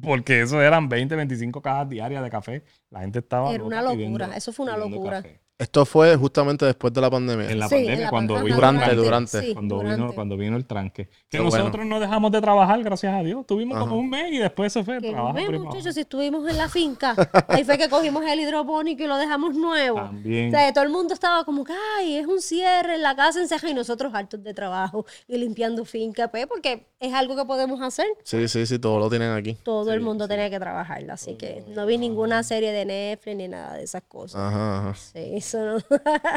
[0.00, 2.64] Porque eso eran 20, 25 cajas diarias de café.
[2.90, 3.52] La gente estaba.
[3.52, 5.22] Era una loca locura, pidiendo- eso fue una locura.
[5.22, 5.40] café.
[5.58, 7.50] Esto fue justamente después de la pandemia.
[7.50, 9.02] En la Sí, en pandemia, la cuando vino el Durante, tranque.
[9.04, 9.40] durante.
[9.40, 11.06] Sí, cuando, Vino, cuando vino el tranque.
[11.08, 11.84] Que Qué nosotros bueno.
[11.96, 13.44] no dejamos de trabajar, gracias a Dios.
[13.44, 13.84] Tuvimos Ajá.
[13.88, 15.64] como un mes y después eso fue Que trabajo privado.
[15.64, 17.16] muchachos, si estuvimos en la finca,
[17.48, 19.96] ahí fue que cogimos el hidropónico y lo dejamos nuevo.
[19.96, 20.48] También.
[20.48, 23.40] O sea, todo el mundo estaba como que, ay, es un cierre en la casa
[23.40, 27.80] enceja y nosotros hartos de trabajo y limpiando finca, pues, porque es algo que podemos
[27.82, 28.06] hacer.
[28.22, 29.56] Sí, sí, sí, todos lo tienen aquí.
[29.64, 30.28] Todo el mundo sí.
[30.30, 34.02] tenía que trabajarla, así que no vi ninguna serie de Netflix ni nada de esas
[34.06, 34.40] cosas.
[34.40, 34.94] Ajá, ajá.
[34.94, 35.78] Sí, eso no.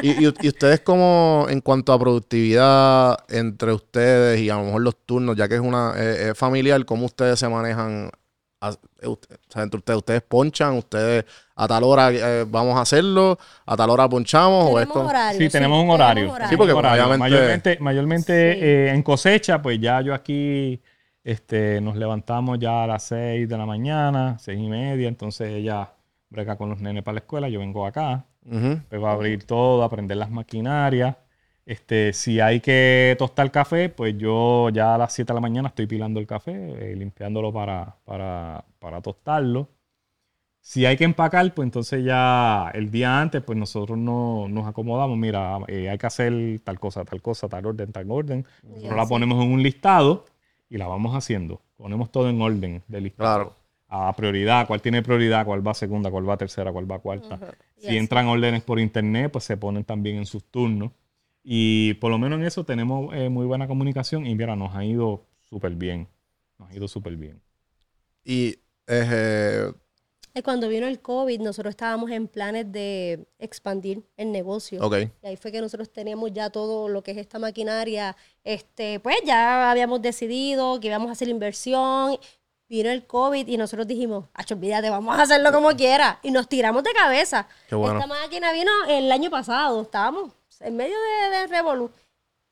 [0.02, 4.82] Y, y- y ustedes como en cuanto a productividad entre ustedes y a lo mejor
[4.82, 8.10] los turnos, ya que es una eh, es familiar, ¿cómo ustedes se manejan?
[8.64, 8.70] a-
[9.00, 10.74] eh, usted- o sea, entre ustedes, ¿ustedes ponchan?
[10.74, 11.24] ¿Ustedes
[11.56, 13.36] a tal hora eh, vamos a hacerlo?
[13.66, 14.66] ¿A tal hora ponchamos?
[14.66, 15.40] ¿O es tenemos como- horario.
[15.40, 16.22] Sí, tenemos un horario.
[16.28, 17.02] tenemos Sí, porque Horario.
[17.06, 18.58] obviamente- Mayormente, mayormente Sí.
[18.62, 20.80] eh, en cosecha, pues ya yo aquí
[21.24, 25.90] este, nos levantamos ya a las 6 de la mañana, seis y media, entonces ella
[26.30, 28.80] brega con los nenes para la escuela, yo vengo acá, Ujú.
[28.90, 31.16] vengo a abrir todo, aprender las maquinarias.
[31.64, 35.68] Este, si hay que tostar café, pues yo ya a las 7 de la mañana
[35.68, 36.52] estoy pilando el café,
[36.92, 39.68] eh, limpiándolo para, para, para tostarlo.
[40.60, 45.18] Si hay que empacar, pues entonces ya el día antes, pues nosotros no, nos acomodamos.
[45.18, 48.46] Mira, eh, hay que hacer tal cosa, tal cosa, tal orden, tal orden.
[48.62, 50.24] Nosotros la ponemos en un listado
[50.70, 51.60] y la vamos haciendo.
[51.76, 53.34] Ponemos todo en orden de listado.
[53.34, 53.61] Claro.
[53.94, 57.34] A prioridad, cuál tiene prioridad, cuál va segunda, cuál va tercera, cuál va cuarta.
[57.34, 57.54] Ajá.
[57.76, 60.92] Y Si entran órdenes por internet, pues se ponen también en sus turnos.
[61.44, 64.82] Y por lo menos en eso tenemos eh, muy buena comunicación y mira, nos ha
[64.84, 66.08] ido súper bien.
[66.58, 67.42] Nos ha ido súper bien.
[68.24, 69.70] Y eh,
[70.34, 74.80] Y Cuando vino el COVID, nosotros estábamos en planes de expandir el negocio.
[75.22, 78.16] Y ahí fue que nosotros teníamos ya todo lo que es esta maquinaria.
[78.42, 82.16] Este, pues ya habíamos decidido que íbamos a hacer inversión.
[82.72, 86.18] Vino el COVID y nosotros dijimos, acho, olvídate, vamos a hacerlo como quiera.
[86.22, 87.46] Y nos tiramos de cabeza.
[87.68, 87.98] Qué bueno.
[88.00, 89.82] Esta máquina vino el año pasado.
[89.82, 91.90] Estábamos en medio de, de Revolu.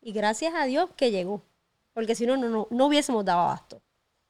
[0.02, 1.40] Y gracias a Dios que llegó.
[1.94, 3.80] Porque si no, no, no, no hubiésemos dado abasto.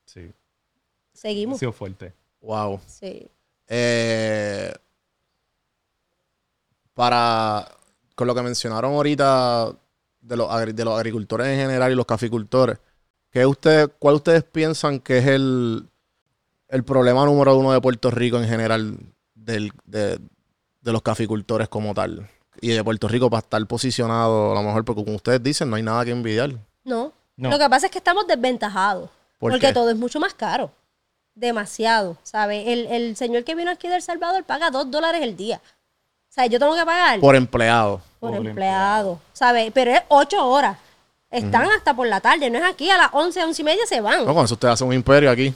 [0.06, 0.20] Sí.
[0.30, 1.58] Ha Seguimos.
[1.58, 2.12] sido fuerte.
[2.40, 2.80] Wow.
[2.86, 3.28] Sí.
[3.66, 4.72] Eh,
[6.94, 7.66] para
[8.14, 9.72] con lo que mencionaron ahorita
[10.20, 12.78] de los, agri- de los agricultores en general y los caficultores,
[13.30, 15.88] ¿qué usted, ¿cuál ustedes piensan que es el,
[16.68, 18.98] el problema número uno de Puerto Rico en general
[19.34, 20.18] del- de,
[20.80, 22.28] de los caficultores como tal?
[22.60, 25.76] Y de Puerto Rico para estar posicionado, a lo mejor, porque como ustedes dicen, no
[25.76, 26.50] hay nada que envidiar.
[26.84, 27.12] No.
[27.36, 27.48] No.
[27.50, 29.08] Lo que pasa es que estamos desventajados.
[29.38, 29.72] ¿Por porque qué?
[29.72, 30.70] todo es mucho más caro.
[31.34, 32.64] Demasiado, ¿sabes?
[32.66, 35.60] El, el señor que vino aquí de El Salvador paga dos dólares el día.
[36.28, 38.02] O sea, yo tengo que pagar por, Por empleado.
[38.18, 39.70] Por empleado, ¿sabes?
[39.72, 40.76] Pero es ocho horas.
[41.30, 44.00] Están hasta por la tarde, no es aquí a las once, once y media se
[44.00, 44.24] van.
[44.26, 45.54] No, con eso usted hace un imperio aquí.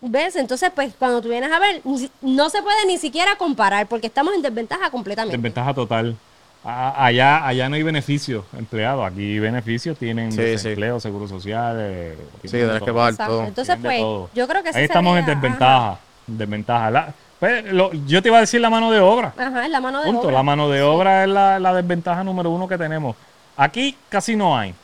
[0.00, 0.36] ¿Ves?
[0.36, 1.82] Entonces, pues, cuando tú vienes a ver,
[2.22, 5.36] no se puede ni siquiera comparar porque estamos en desventaja completamente.
[5.36, 6.16] Desventaja total.
[6.64, 9.04] A- allá, allá no hay beneficios empleados.
[9.10, 11.76] Aquí beneficios tienen Sí, desempleo, seguro social.
[11.80, 12.94] eh, Sí, tienes que todo.
[12.94, 13.44] pagar todo.
[13.44, 14.30] Entonces, pues, todo.
[14.34, 15.98] yo creo que Ahí estamos en desventaja.
[16.28, 16.90] en Desventaja.
[16.92, 19.32] La- pues, lo- yo te iba a decir la mano de obra.
[19.36, 20.22] Ajá, ajá, es la mano de Punto.
[20.28, 20.32] obra.
[20.32, 23.16] La mano de obra es la, la desventaja número uno que tenemos.
[23.56, 24.74] Aquí casi no hay.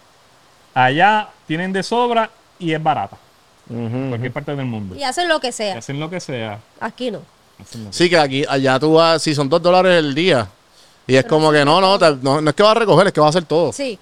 [0.75, 3.17] Allá tienen de sobra y es barata.
[3.71, 4.95] En cualquier parte del mundo.
[4.95, 5.79] Y hacen lo que Y sea.
[5.79, 6.59] hacen lo que sea.
[6.81, 7.21] Aquí no.
[7.59, 10.47] que Sí, que aquí, allá tú vas, si son dos dólares el día.
[11.07, 13.13] Y es como que no, no, te- no, no es que vas a recoger, es
[13.13, 13.73] que vas a hacer todo.
[13.73, 13.99] Sí,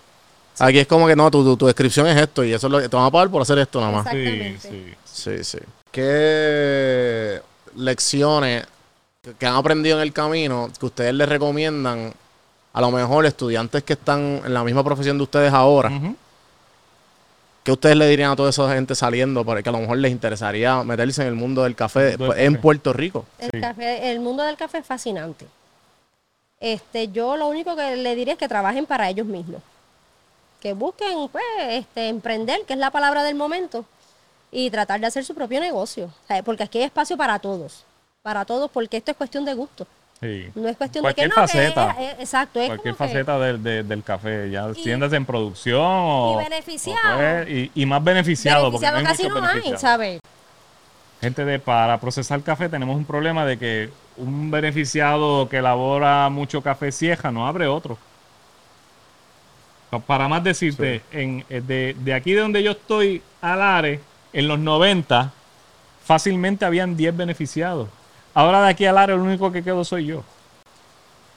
[0.59, 2.79] Aquí es como que no, tu, tu, tu descripción es esto y eso es lo
[2.81, 4.07] que te van a pagar por hacer esto nada más.
[4.11, 4.95] Sí, Exactamente.
[5.05, 5.39] sí.
[5.43, 5.59] Sí, sí.
[5.91, 7.41] ¿Qué
[7.77, 8.67] lecciones
[9.39, 12.13] que- han aprendido en el camino que ustedes les recomiendan
[12.75, 15.89] a lo mejor estudiantes que están en la misma profesión de ustedes ahora?
[15.91, 16.17] Ujú.
[17.63, 19.45] ¿Qué ustedes le dirían a toda esa gente saliendo?
[19.45, 22.53] Porque a lo mejor les interesaría meterse en el mundo del café Mundo del en
[22.55, 22.63] café.
[22.63, 23.27] Puerto Rico.
[23.39, 23.61] El, Sí.
[23.61, 25.47] café, el mundo del café es fascinante.
[26.61, 29.61] Este, yo lo único que le diré es que trabajen para ellos mismos.
[30.61, 33.85] Que busquen, pues, este, emprender, que es la palabra del momento,
[34.53, 36.05] y tratar de hacer su propio negocio.
[36.07, 37.85] O sea, porque aquí hay espacio para todos.
[38.23, 39.87] Para todos, porque esto es cuestión de gusto.
[40.23, 40.49] Sí.
[40.55, 41.91] No es cuestión Cualquier de que no, que faceta.
[41.99, 45.27] es- es- exacto, es Cualquier como que- faceta del, de- del café, ya tiendas en
[45.27, 47.19] producción o, y beneficiado.
[47.19, 50.19] o y, y más beneficiado, beneficiado porque no hay casi no hay.
[51.21, 56.63] Gente de para procesar café tenemos un problema de que un beneficiado que elabora mucho
[56.63, 57.99] café cieja no abre otro.
[59.91, 64.01] Pa- Para más decirte, en, eh, de, de aquí de donde yo estoy, al Are,
[64.33, 65.33] en los 90,
[66.05, 67.89] fácilmente habían 10 beneficiados.
[68.35, 70.23] Ahora de aquí al Are, el único que quedo soy yo.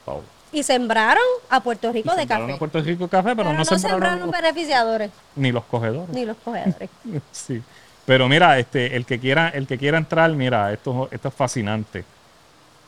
[0.06, 0.24] Wow.
[0.52, 2.56] Y sembraron a Puerto Y Rico de sembraron café.
[2.56, 6.10] a Puerto Rico café, pero, pero no, no sembraron sembraron los- beneficiadores, ni los cogedores.
[6.16, 6.90] ni los cogedores.
[7.32, 7.62] Sí.
[8.06, 12.06] Pero mira, este, el que quiera, el que quiera entrar, mira, esto, esto es fascinante.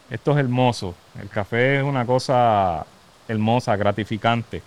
[0.10, 0.94] Esto es hermoso.
[1.20, 2.86] El café es una cosa
[3.28, 4.62] hermosa, gratificante.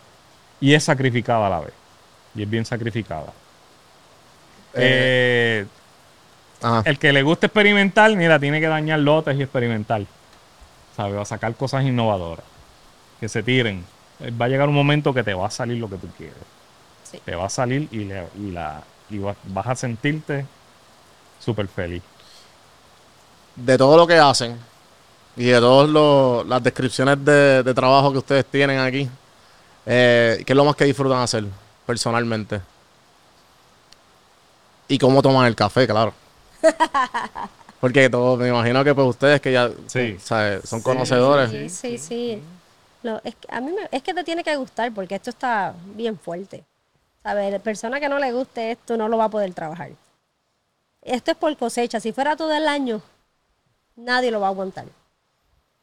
[0.61, 1.73] Y es sacrificada a la vez.
[2.35, 3.33] Y es bien sacrificada.
[4.75, 5.67] Eh,
[6.63, 6.83] Ajá.
[6.85, 10.03] el que le gusta experimentar, mira, tiene que dañar lotes y experimentar.
[10.97, 11.17] ¿Sabes?
[11.17, 12.45] Va a sacar cosas innovadoras.
[13.19, 13.85] Que se tiren.
[14.21, 16.37] Eh, Va a llegar un momento que te va a salir lo que tú quieres.
[17.05, 17.21] Sí.
[17.25, 20.45] Te va a salir y, le- y la, y va- vas a sentirte
[21.39, 22.03] súper feliz.
[23.57, 24.57] De todo lo que hacen
[25.37, 29.09] y de todas las descripciones de, de trabajo que ustedes tienen aquí,
[29.87, 31.45] eh, ¿qué es lo más que disfrutan hacer
[31.87, 32.61] personalmente?
[34.89, 36.13] Y cómo toman el café, claro.
[37.81, 40.19] Porque todo, me imagino que pues ustedes que ya Sí.
[40.21, 40.69] ¿sabes?
[40.69, 41.51] son conocedores.
[41.51, 42.43] Sí, sí, sí.
[43.03, 45.75] Lo- es que a mí me- es que te tiene que gustar porque esto está
[45.95, 46.63] bien fuerte.
[47.23, 47.51] ¿Sabes?
[47.53, 49.91] La persona que no le guste esto no lo va a poder trabajar.
[51.03, 52.01] Esto es por cosecha.
[52.01, 53.01] Si fuera todo el año,
[53.97, 54.87] nadie lo va a aguantar.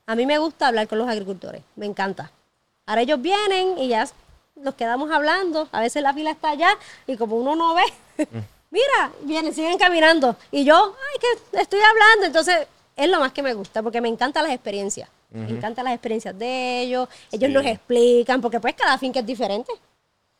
[0.05, 1.63] A mí me gusta hablar con los agricultores.
[1.75, 2.31] Me encanta.
[2.85, 4.07] Ahora ellos vienen y ya
[4.55, 5.67] nos quedamos hablando.
[5.71, 6.69] A veces la fila está allá
[7.07, 8.27] y como uno no ve,
[8.69, 10.35] mira, vienen, siguen caminando.
[10.51, 10.75] Y yo,
[11.13, 12.25] ay, que estoy hablando.
[12.25, 15.09] Entonces, es lo más que me gusta porque me encantan las experiencias.
[15.29, 17.09] Me encantan las experiencias de ellos.
[17.31, 17.53] Ellos Sí.
[17.53, 19.71] nos explican, porque pues cada finca es diferente.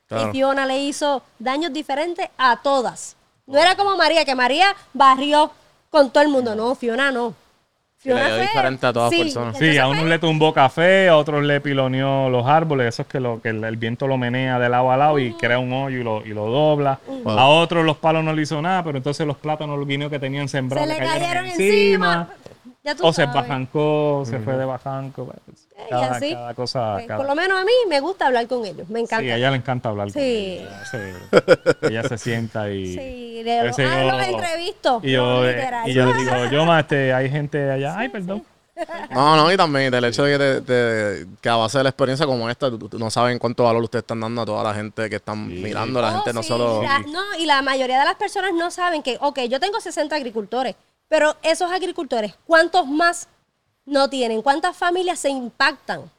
[0.08, 0.30] Claro.
[0.30, 3.16] Y Fiona le hizo daños diferentes a todas.
[3.46, 5.52] No era como María, que María barrió
[5.90, 6.56] con todo el mundo.
[6.56, 7.34] No, Fiona no.
[8.03, 9.57] Le dio diferente a todas las personas.
[9.57, 13.07] Sí, a unos pues, le tumbó café, a otros le piloneó los árboles, eso es
[13.07, 15.73] que, lo, que el, el viento lo menea de lado a lado y crea un
[15.73, 16.99] hoyo y lo, y lo dobla.
[17.07, 17.39] Wow.
[17.39, 20.19] A otros los palos no le hizo nada, pero entonces los plátanos, los guineos que
[20.19, 22.29] tenían se sembrados le cayeron encima.
[22.88, 23.36] Ya tú O se sabes.
[23.36, 25.26] bajancó, se fue de bajanco.
[25.26, 26.93] pues, Y Cada, así, cada cosa.
[26.93, 28.88] pues, cada- por lo menos a mí me gusta hablar con ellos.
[28.88, 29.23] Me encanta.
[29.23, 30.06] Sí, a ella le encanta hablar.
[30.08, 30.60] con Sí.
[30.62, 30.97] ella, sí.
[31.82, 32.93] Ella se sienta y.
[32.93, 35.02] Sí, de los, Ese ah, los entrevisto.
[35.04, 35.89] Y yo, No, eh, literal.
[35.89, 37.95] y yo le digo, yo más, este, hay gente allá.
[37.97, 38.41] Ay, perdón.
[39.10, 41.89] No, no, y también del hecho de que, te- te- que a base de la
[41.89, 44.73] experiencia como esta, tú- tú no saben cuánto valor ustedes están dando a toda la
[44.76, 46.84] gente que están mirando, la Oh, gente no sí, solo...
[46.84, 50.15] la- no, y la mayoría de las personas no saben que, ok, yo tengo 60
[50.15, 50.76] agricultores,
[51.08, 53.28] pero esos agricultores, ¿cuántos más
[53.86, 54.41] no tienen?
[54.41, 56.10] ¿Cuántas familias se impactan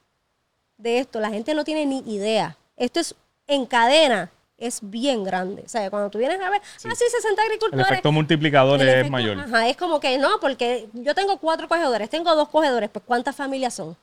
[0.76, 1.20] de esto?
[1.20, 2.56] La gente no tiene ni idea.
[2.76, 3.14] Esto es
[3.46, 5.62] en cadena, es bien grande.
[5.64, 7.86] O sea, cuando tú vienes a ver, ah, sí, 60 El agricultores.
[7.86, 9.38] efecto multiplicador el es efecto- mayor.
[9.38, 13.34] Ajá, es como que no, porque yo tengo cuatro cogedores, tengo dos cogedores, pues ¿cuántas
[13.36, 13.96] familias son?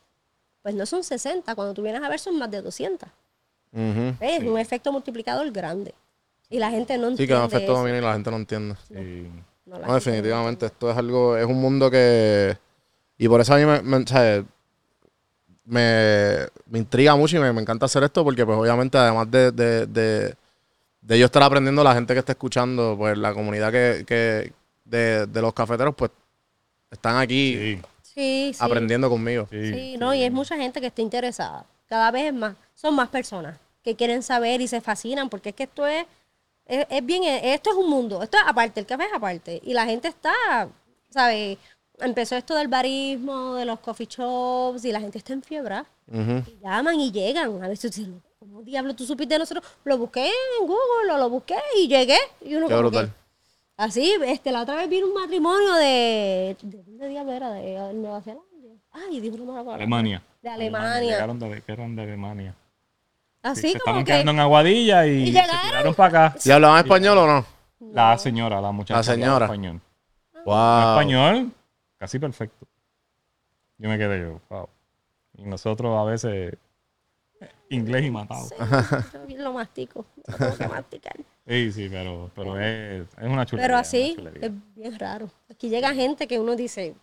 [0.62, 3.08] Pues no son 60, cuando tú vienes a ver son más de 200.
[3.72, 4.16] Ujú.
[4.20, 5.94] Es un efecto multiplicador grande.
[6.50, 8.38] Y la gente no Sí, entiende que es un efecto dominó y la gente no
[8.38, 8.76] entiende.
[8.88, 9.30] Sí.
[9.66, 12.58] No, definitivamente, esto es algo, es un mundo que...
[13.18, 14.44] Y por eso a mí me, me, o sea,
[15.66, 19.52] me, me intriga mucho y me, me encanta hacer esto porque pues obviamente además de,
[19.52, 20.36] de, de,
[21.02, 25.26] de yo estar aprendiendo, la gente que está escuchando, pues la comunidad que, que de,
[25.26, 26.12] de los cafeteros, pues
[26.92, 28.60] están aquí Sí, Sí, sí.
[28.64, 29.48] aprendiendo conmigo.
[29.50, 29.74] sí.
[29.74, 31.66] Sí, no, y es mucha gente que está interesada.
[31.88, 32.56] Cada vez es más.
[32.74, 36.06] Son más personas que quieren saber y se fascinan porque es que esto es,
[36.66, 38.22] es, es bien, esto es un mundo.
[38.24, 39.62] Esto es aparte, el café es aparte.
[39.64, 40.34] Y la gente está,
[41.10, 41.58] ¿sabes?
[42.00, 45.84] Empezó esto del barismo, de los coffee shops y la gente está en fiebre.
[46.12, 47.64] Y llaman y llegan.
[47.64, 49.66] A veces dicen, ¿cómo diablo tú supiste de nosotros?
[49.86, 52.18] Lo busqué en Google, lo, lo busqué y llegué.
[52.42, 53.08] Y uno Qué brutal.
[53.08, 53.14] que-
[53.78, 56.58] así, este, la otra vez vino un matrimonio de...
[56.62, 57.52] ¿De dónde diablo era?
[57.52, 58.44] ¿De Nueva Zelanda?
[58.92, 59.36] Ay, dijo.
[59.72, 60.22] Alemania.
[60.42, 61.12] De Alemania.
[61.14, 62.56] Llegaron de, que eran de Alemania.
[63.46, 64.12] Así Sí, se como estaban que...
[64.12, 65.62] quedando en Aguadilla y, ¿Y se llegaron?
[65.70, 66.38] tiraron para acá.
[66.44, 67.46] ¿Y hablaban español o no?
[67.94, 68.98] La señora, la muchacha.
[68.98, 69.34] La señora.
[69.34, 69.82] hablaba Español.
[70.46, 70.90] Wow.
[70.92, 71.52] Español,
[71.98, 72.66] casi perfecto.
[73.78, 74.70] Yo me quedé yo, wow.
[75.38, 76.56] Y nosotros a veces.
[77.70, 78.48] inglés y matado.
[79.28, 80.06] Yo lo mastico.
[80.28, 81.16] Lo tengo que masticar.
[81.48, 83.68] Sí, sí, pero, pero es, es una chulería.
[83.68, 84.48] Pero una así chulería.
[84.48, 85.30] es bien raro.
[85.48, 86.96] Aquí llega gente que uno dice.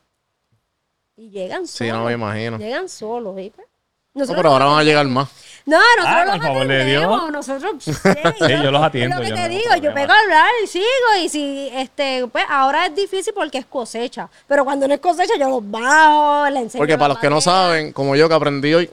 [1.17, 1.71] Y llegan solos.
[1.71, 2.59] Sí, no me imagino.
[2.59, 3.37] Llegan solos.
[3.37, 3.53] ¿sí?
[3.55, 3.69] pues.
[4.15, 5.29] No, Nosotros pero ahora van a llegar más.
[5.65, 9.25] No, nosotros Ah, los por favor de atendemos, nosotros Sí, yo los atiendo, Es lo
[9.25, 9.95] que yo te no digo, yo problema.
[9.95, 10.85] pego a hablar y sigo
[11.25, 15.35] y si este pues ahora es difícil porque es cosecha, pero cuando no es cosecha
[15.39, 17.53] yo los bajo, le enseño Porque la para los que no madera.
[17.53, 18.91] saben, como yo que aprendí hoy,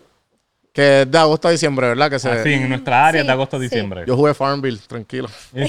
[0.71, 2.10] que es de agosto a diciembre, ¿verdad?
[2.12, 3.63] Que se, Así, en nuestra área es de agosto a sí.
[3.65, 4.03] diciembre.
[4.05, 5.27] Yo jugué Farmville, tranquilo.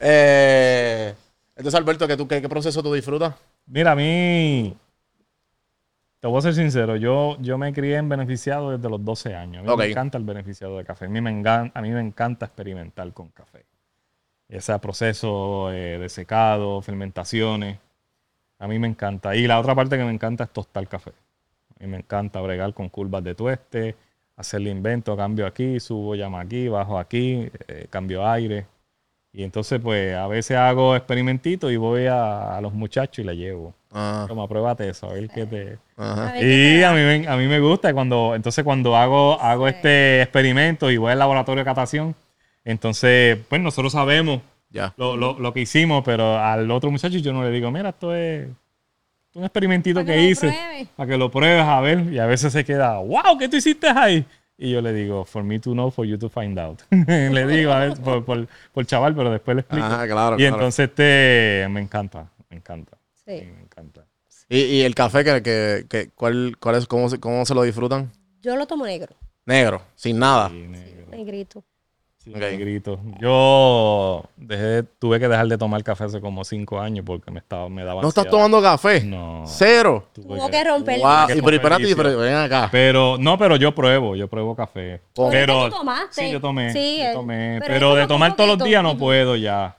[0.00, 1.14] Eh,
[1.56, 3.34] entonces, Alberto, ¿qué, tú, qué, qué proceso tú disfrutas?
[3.66, 4.76] Mira, a mí,
[6.24, 9.58] te voy a ser sincero, yo, yo me crié en beneficiado desde los 12 años.
[9.58, 11.04] A mí me encanta el beneficiado de café.
[11.04, 13.66] A mí me, engan- a mí me encanta experimentar con café.
[14.48, 17.78] Ese proceso eh, de secado, fermentaciones.
[18.58, 19.36] A mí me encanta.
[19.36, 21.10] Y la otra parte que me encanta es tostar café.
[21.78, 23.94] A mí me encanta bregar con curvas de tueste,
[24.36, 28.66] hacerle invento, cambio aquí, subo llama aquí, bajo aquí, eh, cambio aire.
[29.36, 33.36] Y entonces, pues, a veces hago experimentito y voy a, a los muchachos y le
[33.36, 33.74] llevo.
[33.92, 35.78] Ah, Toma, pruébate eso, a ver qué te...
[35.96, 36.38] ajá.
[36.40, 40.88] Y a mí, me, a mí me gusta cuando, entonces cuando hago, hago este experimento
[40.90, 42.14] y voy al laboratorio de catación,
[42.64, 44.94] entonces, pues nosotros sabemos Ya.
[44.96, 48.14] lo, lo- lo que hicimos, pero al otro muchacho yo no le digo, mira, esto
[48.14, 48.46] es
[49.34, 50.86] un experimentito Para que, hice, pruebe.
[50.96, 53.88] para que lo pruebes a ver, y a veces se queda, wow, ¿qué tú hiciste
[53.88, 54.24] ahí?
[54.56, 56.80] Y yo le digo, for me to know, for you to find out.
[56.90, 59.84] le digo a ver, por, por, por chaval, pero después le explico.
[59.86, 60.54] Ajá, claro, y claro.
[60.54, 62.96] entonces este, me encanta, me encanta.
[63.24, 63.40] Sí.
[63.40, 64.04] Sí, me encanta.
[64.48, 67.62] ¿Y, y el café, que, que, que- cuál, cuál es, cómo, se, ¿cómo se lo
[67.62, 68.12] disfrutan?
[68.42, 69.14] Yo lo tomo negro,
[69.46, 70.48] Negro, sin nada.
[70.50, 71.06] Sí, negro.
[71.10, 71.64] negrito.
[72.24, 72.38] Sí, Ok.
[72.40, 72.98] negrito.
[73.20, 77.68] Yo dejé, tuve que dejar de tomar café hace como cinco años porque me estaba,
[77.68, 79.02] me daba ¿No estás tomando café?
[79.04, 79.42] No.
[79.46, 80.06] Cero.
[80.14, 81.26] tuve Tuvo que romper el Wow.
[81.26, 82.68] que Y pero espérate, pero ven acá.
[82.72, 85.02] Pero, no, pero yo pruebo, yo pruebo café.
[85.14, 85.30] ¿Cómo?
[85.30, 86.24] Pero, ¿Tú tomaste?
[86.26, 87.56] sí, yo tomé, Sí, yo eh, tomé.
[87.60, 89.76] pero Pero, de tomar todos los días no puedo ya.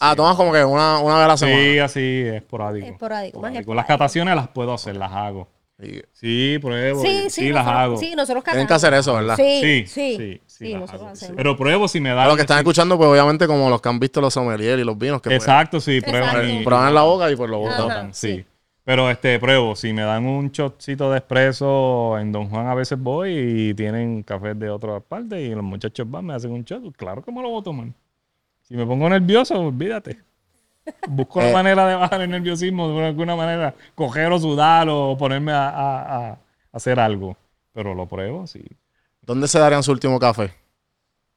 [0.00, 1.58] Ah, tomas como que una, una vez a la semana.
[1.62, 2.86] Sí, así, esporádico.
[2.86, 3.86] Esporádico, más Las esporádico.
[3.88, 5.48] cataciones las puedo hacer, las hago.
[5.82, 7.02] Y Sí, pruebo.
[7.02, 7.96] Sí, Sí, sí, las nosotros- hago.
[7.96, 9.36] Sí, nosotros tienen que hacer eso, ¿verdad?
[9.36, 11.36] Sí, Sí, sí, sí, sí, sí, las nosotros hacemos.
[11.36, 12.16] Pero pruebo si me da.
[12.16, 14.84] Para los que están escuchando, pues obviamente como los que han visto los sommeliers y
[14.84, 16.48] los vinos, que pues, Exacto, sí, prueban.
[16.48, 18.14] Y- prueban en la boca y pues lo botan.
[18.14, 18.44] Sí.
[18.84, 22.98] Pero este, pruebo, si me dan un shotcito de espresso, en Don Juan a veces
[22.98, 23.30] voy
[23.70, 27.22] y tienen café de otra parte y los muchachos van, me hacen un shot, claro
[27.22, 27.86] que me lo voy a tomar.
[28.62, 30.18] Si me pongo nervioso, olvídate.
[31.08, 31.52] Busco la Eh.
[31.52, 36.28] manera de bajar el nerviosismo de alguna manera, coger o sudar o ponerme a, a-
[36.32, 36.38] a
[36.72, 37.36] hacer algo.
[37.72, 38.62] Pero lo pruebo, sí.
[39.22, 40.52] ¿Dónde se darían su último café?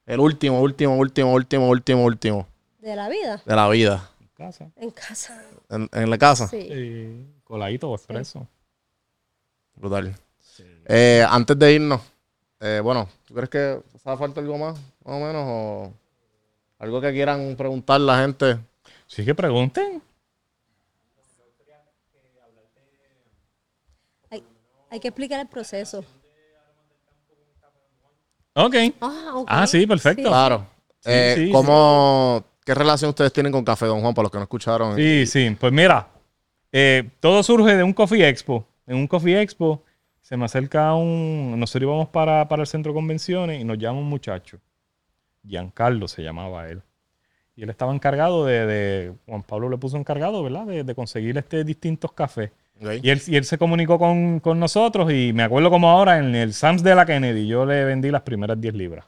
[0.05, 2.47] El último, último, último, último, último, último
[2.79, 4.09] De la vida, de la vida.
[4.21, 4.69] En casa.
[4.75, 5.41] en casa.
[5.69, 6.47] En, en la casa.
[6.47, 6.61] Sí.
[6.61, 8.47] Sí, coladito o expreso.
[9.75, 10.15] Brutal.
[10.85, 12.01] Eh, antes de irnos,
[12.59, 15.43] eh, bueno, ¿tú crees que hace falta algo más, más o menos?
[15.45, 15.93] O
[16.79, 18.57] algo que quieran preguntar la gente.
[19.07, 20.01] Sí que pregunten.
[24.29, 24.43] Hay,
[24.89, 26.03] hay que explicar el proceso.
[28.53, 28.75] Ok.
[29.01, 29.47] Ah, ok.
[29.49, 30.23] Ah, sí, perfecto.
[30.23, 30.67] Claro.
[30.99, 34.37] Sí, Eh, sí, ¿cómo, ¿Qué relación ustedes tienen con Café Don Juan, para los que
[34.39, 34.95] no escucharon?
[34.97, 35.55] Sí, sí.
[35.59, 36.09] Pues mira,
[36.71, 38.67] eh, todo surge de un Coffee Expo.
[38.85, 39.83] En un Coffee Expo
[40.21, 41.57] se me acerca un...
[41.57, 44.59] Nosotros íbamos para, para el centro de convenciones y nos llama un muchacho.
[45.43, 46.81] Giancarlo se llamaba él.
[47.57, 48.65] Y él estaba encargado de...
[48.65, 50.65] de- Juan Pablo le puso encargado, ¿verdad?
[50.65, 52.51] De, de conseguir este distintos cafés.
[53.01, 56.35] Y él, y él se comunicó con, con nosotros y me acuerdo como ahora en
[56.35, 59.03] el Sams de la Kennedy yo le vendí las primeras 10 libras.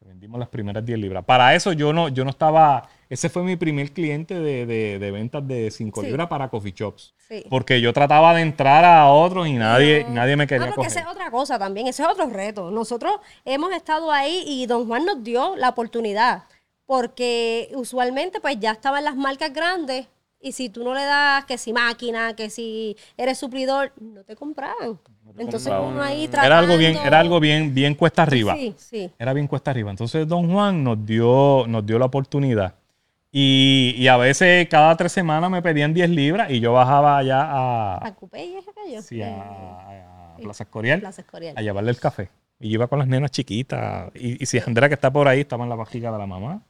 [0.00, 1.24] Le vendimos las primeras 10 libras.
[1.24, 2.88] Para eso yo no, yo no estaba...
[3.08, 6.06] Ese fue mi primer cliente de, de- de ventas de 5 Sí.
[6.08, 7.14] libras para coffee shops.
[7.28, 7.44] Sí.
[7.48, 10.14] Porque yo trataba de entrar a otros y nadie, No.
[10.14, 12.72] nadie me Ah, quería porque esa es otra cosa también, ese es otro reto.
[12.72, 13.12] Nosotros
[13.44, 16.44] hemos estado ahí y don Juan nos dio la oportunidad,
[16.86, 20.06] porque usualmente pues ya estaban las marcas grandes
[20.40, 24.34] y si tú no le das que si máquina, que si eres suplidor, no te
[24.34, 24.98] compraban.
[25.38, 25.94] Entonces compraban.
[25.94, 26.46] uno ahí tratando...
[26.46, 28.54] Era algo bien, era algo bien, bien cuesta arriba.
[28.56, 29.10] Sí, sí.
[29.18, 29.90] Era bien cuesta arriba.
[29.90, 32.74] Entonces Don Juan nos dio, nos dio la oportunidad.
[33.30, 37.40] Y, y a veces cada tres semanas me pedían 10 libras y yo bajaba allá
[37.42, 39.00] a, ¿A Coupé y ese callo?
[39.00, 40.42] sí, a- Eh, a sí.
[40.42, 41.54] Plaza Escorial Plaza Escorial.
[41.56, 42.28] a llevarle el café.
[42.60, 44.10] Y yo iba con las nenas chiquitas.
[44.14, 46.62] Y, y si Andrea que está por ahí estaba en la barriga de la mamá.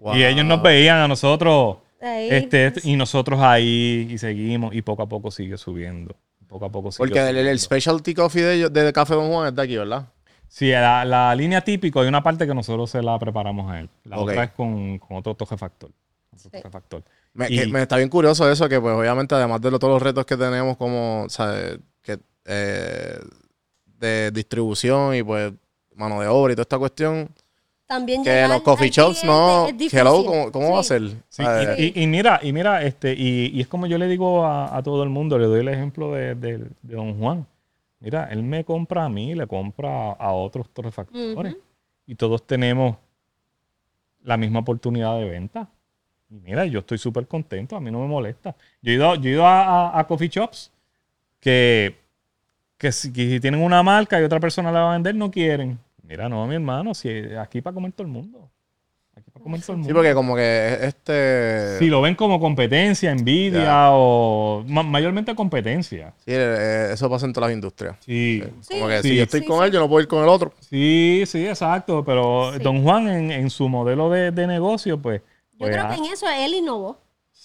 [0.00, 0.16] Wow.
[0.16, 4.80] Y ellos nos veían a nosotros Ahí, este, este, y nosotros ahí y seguimos y
[4.82, 6.16] poco a poco sigue subiendo.
[6.48, 9.54] Poco a poco sigue Porque el, el specialty coffee de, de Café Don Juan es
[9.54, 10.08] de aquí, ¿verdad?
[10.48, 13.90] Sí, la, la línea típico hay una parte que nosotros se la preparamos a él.
[14.04, 15.90] La otra es con, con otro torrefactor.
[16.32, 16.48] Otro Sí.
[16.50, 17.04] torrefactor.
[17.34, 19.92] Me, Y- que- me está bien curioso eso, que pues obviamente además de lo- todos
[19.94, 21.26] los retos que tenemos como,
[22.02, 23.18] que eh,
[23.98, 25.52] de distribución y pues
[25.94, 27.28] mano de obra y toda esta cuestión,
[27.90, 29.66] También que los coffee shops no,
[29.98, 30.24] hello.
[30.24, 31.02] ¿cómo, cómo va a ser?
[31.28, 34.44] Sí, y, y- y mira, y mira, este, y, y es como yo le digo
[34.46, 37.44] a, a todo el mundo, le doy el ejemplo de, de- de Don Juan.
[37.98, 41.56] Mira, él me compra a mí, le compra a otros torrefactores.
[42.06, 42.96] Y todos tenemos
[44.22, 45.68] la misma oportunidad de venta.
[46.30, 48.54] Y mira, yo estoy súper contento, a mí no me molesta.
[48.82, 50.70] Yo he ido, yo he ido a, a- a coffee shops
[51.40, 51.96] que,
[52.78, 55.28] que, si, que si tienen una marca y otra persona la va a vender, no
[55.28, 55.76] quieren.
[56.10, 57.08] Mira, no, mi hermano, si
[57.38, 58.50] aquí para comer todo el mundo.
[59.16, 59.88] Aquí para comer todo el mundo.
[59.88, 61.78] Sí, porque como que este...
[61.78, 63.88] Si lo ven como competencia, envidia Ya.
[63.92, 66.12] o ma- mayormente competencia.
[66.18, 67.96] Sí, eh, eso pasa en todas las industrias.
[68.00, 69.08] Sí, Sí, Como que Sí.
[69.10, 69.64] si yo estoy Sí, con sí.
[69.66, 70.52] él, yo no puedo ir con el otro.
[70.68, 72.04] sí, sí, exacto.
[72.04, 72.58] Pero Sí.
[72.62, 75.20] Don Juan en, en su modelo de, de negocio, pues...
[75.52, 76.98] Yo pues, creo ah, que en eso él innovó.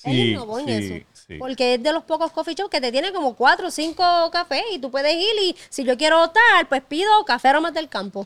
[0.05, 1.05] él sí, innovó en sí, eso.
[1.28, 1.36] sí.
[1.38, 4.63] Porque es de los pocos coffee shops que te tiene como cuatro o cinco cafés
[4.74, 8.26] y tú puedes ir y si yo quiero tal, pues pido café aromas del campo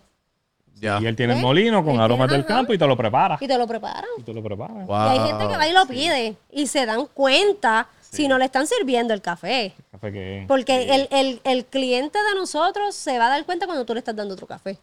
[0.80, 0.99] Ya.
[1.01, 2.59] Y él tiene el molino con Él aromas tiene- del ajá.
[2.59, 3.38] campo y te lo prepara.
[3.41, 4.05] y te lo preparan.
[4.17, 4.73] Y te lo prepara.
[4.86, 4.95] Wow.
[5.07, 8.45] y hay gente que va y lo pide y se dan cuenta si no le
[8.45, 9.73] están sirviendo el café.
[9.91, 13.65] Café que- Porque sí, el, el- el cliente de nosotros se va a dar cuenta
[13.65, 14.77] cuando tú le estás dando otro café.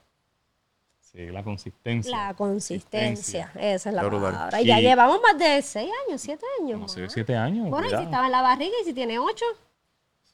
[1.01, 2.11] sí, la consistencia.
[2.15, 4.33] La consistencia, esa es la Qué brutal.
[4.33, 4.61] palabra.
[4.61, 6.73] Y ya Y- llevamos más de seis años, siete años.
[6.73, 6.93] Como más.
[6.93, 7.71] seis, siete años.
[7.71, 8.05] Bueno, y si cuidado.
[8.05, 9.45] estaba en la barriga y si tiene ocho,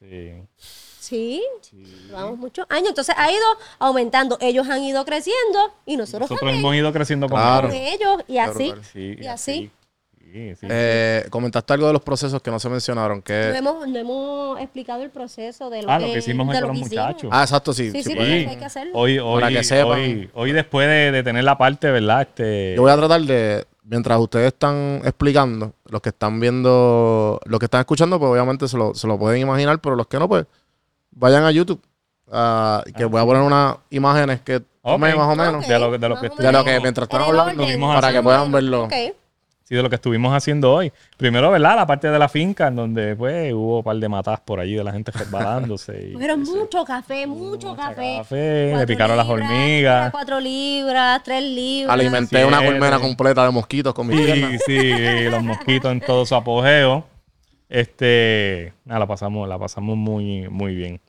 [0.01, 0.33] Sí.
[1.03, 1.43] Sí,
[2.09, 2.91] llevamos muchos años.
[2.91, 3.45] Entonces ha ido
[3.79, 4.39] aumentando.
[4.41, 7.71] Ellos han ido creciendo y nosotros, Nosotros también hemos ido creciendo con Claro.
[7.73, 8.73] ellos y así.
[8.93, 9.71] Sí, Y así.
[10.33, 10.67] Sí, sí.
[10.71, 13.19] Eh, comentaste algo de los procesos que no se mencionaron.
[13.19, 13.51] No Que...
[13.55, 16.63] hemos, no hemos explicado el proceso de lo, Ah, que, lo que hicimos de con
[16.63, 17.29] lo los muchachos.
[17.31, 17.91] Ah, exacto, sí.
[17.91, 18.49] Sí, sí, sí, pues.
[18.49, 18.93] hay que hacerlo.
[18.95, 19.91] Hoy, hoy, Para que sepan.
[20.01, 22.23] hoy, hoy después de, de tener la parte, ¿verdad?
[22.23, 27.59] Este, Yo voy a tratar de, mientras ustedes están explicando, los que están viendo, los
[27.61, 30.31] que están escuchando, pues obviamente se lo, se lo pueden imaginar, pero los que no,
[30.31, 30.47] pues
[31.13, 31.81] vayan a YouTube.
[32.35, 35.67] ah, que Ah, voy a poner unas imágenes que tomen más o menos.
[35.69, 37.63] De lo- de lo más que De lo que mientras el hablando,
[37.95, 38.17] para así.
[38.17, 38.89] que puedan verlo.
[39.65, 40.93] Sí, de lo que estuvimos haciendo hoy.
[41.17, 41.77] Primero, ¿verdad?
[41.77, 44.75] La parte de la finca, en donde pues hubo un par de matas por allí
[44.75, 46.11] de la gente resbalándose.
[46.13, 48.17] y- Pero mucho café, mucho Mucho café.
[48.19, 50.11] café, le picaron las hormigas.
[50.11, 51.93] Cuatro libras, tres libras.
[51.95, 53.03] Alimenté Sí, una eh, colmena sí.
[53.03, 54.61] completa de mosquitos con piernas.
[54.67, 57.05] Sí, sí, los mosquitos en todo su apogeo.
[57.73, 61.01] Este, nada, la pasamos, la pasamos muy, muy bien.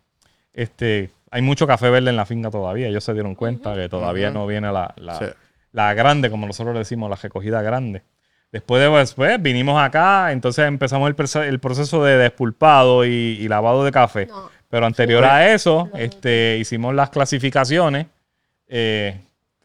[0.54, 2.88] Este, hay mucho café verde en la finca todavía.
[2.88, 5.26] Ellos se dieron cuenta que todavía no viene la, la, Sí.
[5.74, 8.04] la grande, como nosotros le decimos, la recogida grande.
[8.50, 13.84] Después de después vinimos acá, entonces empezamos el, el proceso de despulpado y, y lavado
[13.84, 14.28] de café.
[14.28, 14.50] No.
[14.70, 18.08] Pero anterior a eso, este, hicimos las clasificaciones.
[18.68, 19.20] Eh,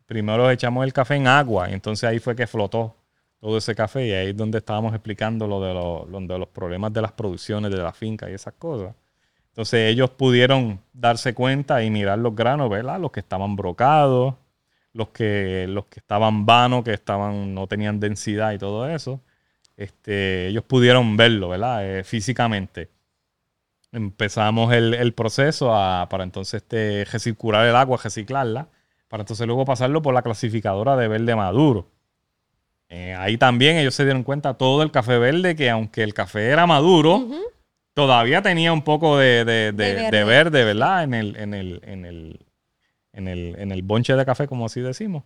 [0.06, 2.96] primero echamos el café en agua, y entonces ahí fue que flotó
[3.40, 6.48] todo ese café y ahí es donde estábamos explicando lo de, lo- lo de los
[6.48, 8.94] problemas de las producciones de la finca y esas cosas.
[9.50, 13.00] Entonces ellos pudieron darse cuenta y mirar los granos, ¿verdad?
[13.00, 14.34] Los que estaban brocados,
[14.92, 19.20] los que, los que estaban vanos, que estaban, no tenían densidad y todo eso.
[19.76, 21.98] Este, ellos pudieron verlo, ¿verdad?
[22.00, 22.90] Eh, físicamente.
[23.90, 28.68] Empezamos el, proceso para entonces este, recircular el agua, reciclarla,
[29.08, 31.88] para entonces luego pasarlo por la clasificadora de verde maduro.
[32.88, 36.46] Eh, ahí también ellos se dieron cuenta todo el café verde, que aunque el café
[36.48, 37.26] era maduro,
[37.94, 40.24] todavía tenía un poco de, de- de- De de verde.
[40.24, 40.64] verde.
[40.64, 41.02] ¿verdad?
[41.04, 42.46] En el, en, el, en, el,
[43.12, 45.24] en, el, en el bonche de café, como así decimos.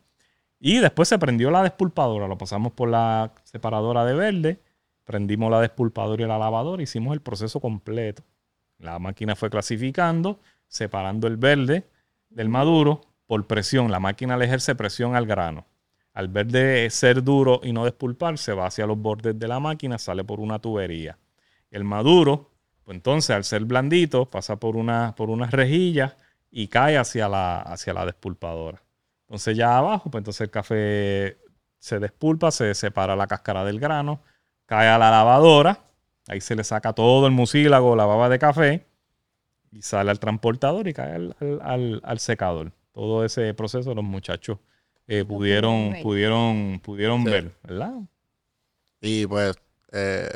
[0.59, 4.61] Y después se prendió la despulpadora, lo pasamos por la separadora de verde,
[5.05, 8.23] prendimos la despulpadora y la lavadora, hicimos el proceso completo.
[8.79, 11.85] La máquina fue clasificando, separando el verde
[12.31, 13.91] del maduro por presión.
[13.91, 15.65] La máquina le ejerce presión al grano.
[16.15, 20.25] Al verde ser duro y no despulparse, va hacia los bordes de la máquina, sale
[20.25, 21.19] por una tubería.
[21.71, 22.51] El maduro,
[22.85, 26.17] pues entonces al ser blandito, pasa por, una, por unas rejillas
[26.51, 28.83] y cae hacia la, hacia la despulpadora.
[29.27, 31.39] Entonces ya abajo, pues entonces el café
[31.79, 34.21] se despulpa, se separa la cáscara del grano,
[34.67, 35.81] cae a la lavadora,
[36.29, 38.87] ahí se le saca todo el mucílago, la baba de café,
[39.71, 42.73] y sale al transportador y cae al- al- al secador.
[42.93, 44.59] Todo ese proceso los muchachos
[45.09, 46.03] eh, pudieron, ver.
[46.03, 47.31] pudieron, pudieron Sí.
[47.31, 47.95] ver, ¿verdad?
[49.01, 49.55] Y pues
[49.93, 50.29] eh,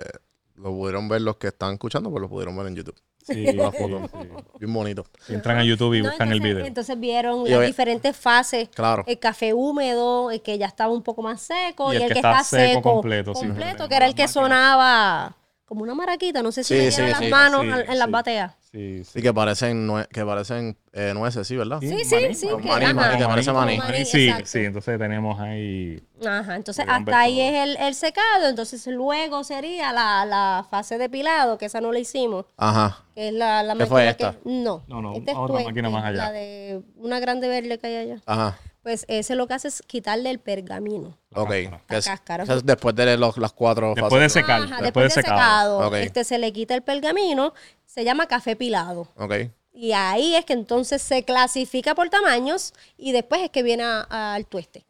[0.57, 3.01] lo pudieron ver los que están escuchando, pues lo pudieron ver en YouTube.
[3.23, 4.07] Sí, La sí, foto.
[4.09, 4.29] sí.
[4.61, 5.05] Bien bonito.
[5.29, 6.65] Entran a YouTube y No, buscan el video.
[6.65, 8.69] Entonces vieron Y las diferentes fases.
[8.69, 9.03] Claro.
[9.07, 12.09] El café húmedo, el que ya estaba un poco más seco, Y y, el el
[12.09, 13.47] que que, está está seco seco, completo, sí.
[13.47, 16.91] completo, Las que era el que sonaba como una maraquita, no sé si Sí, le
[16.93, 18.13] sí, dieron sí, las manos en las sí.
[18.13, 18.55] bateas.
[18.77, 19.11] Sí, sí.
[19.15, 21.79] Sí, que parecen, nue- que parecen eh, nueces, sí, ¿verdad?
[21.81, 22.47] Sí, maní, sí, sí.
[22.49, 23.79] Que- maní, maní, que parece Como maní.
[23.79, 24.47] maní, Sí, exacto.
[24.49, 26.03] sí, entonces tenemos ahí.
[26.27, 31.09] Ajá, entonces hasta ahí es el, el secado, entonces luego sería la, la fase de
[31.09, 33.03] pilado, que esa no la hicimos, Ajá.
[33.15, 34.35] que es la, la ¿Qué máquina fue que- esta?
[34.45, 36.17] No, No, no, esta es otra máquina más allá.
[36.27, 38.21] La de una grande verde que hay allá.
[38.27, 38.59] Ajá.
[38.87, 41.19] Pues ese lo que hace es quitarle el pergamino.
[41.31, 41.51] La ok.
[41.89, 42.45] es, cáscara.
[42.45, 44.35] es después de los, las cuatro Después fases.
[44.35, 44.63] de secar.
[44.63, 45.89] Ajá, después de secado.
[45.89, 45.95] Ok.
[45.95, 47.53] este se le quita el pergamino,
[47.85, 49.09] se llama café pilado.
[49.17, 49.35] Ok.
[49.73, 54.35] Y ahí es que entonces se clasifica por tamaños y después es que viene a-
[54.35, 54.87] al tueste,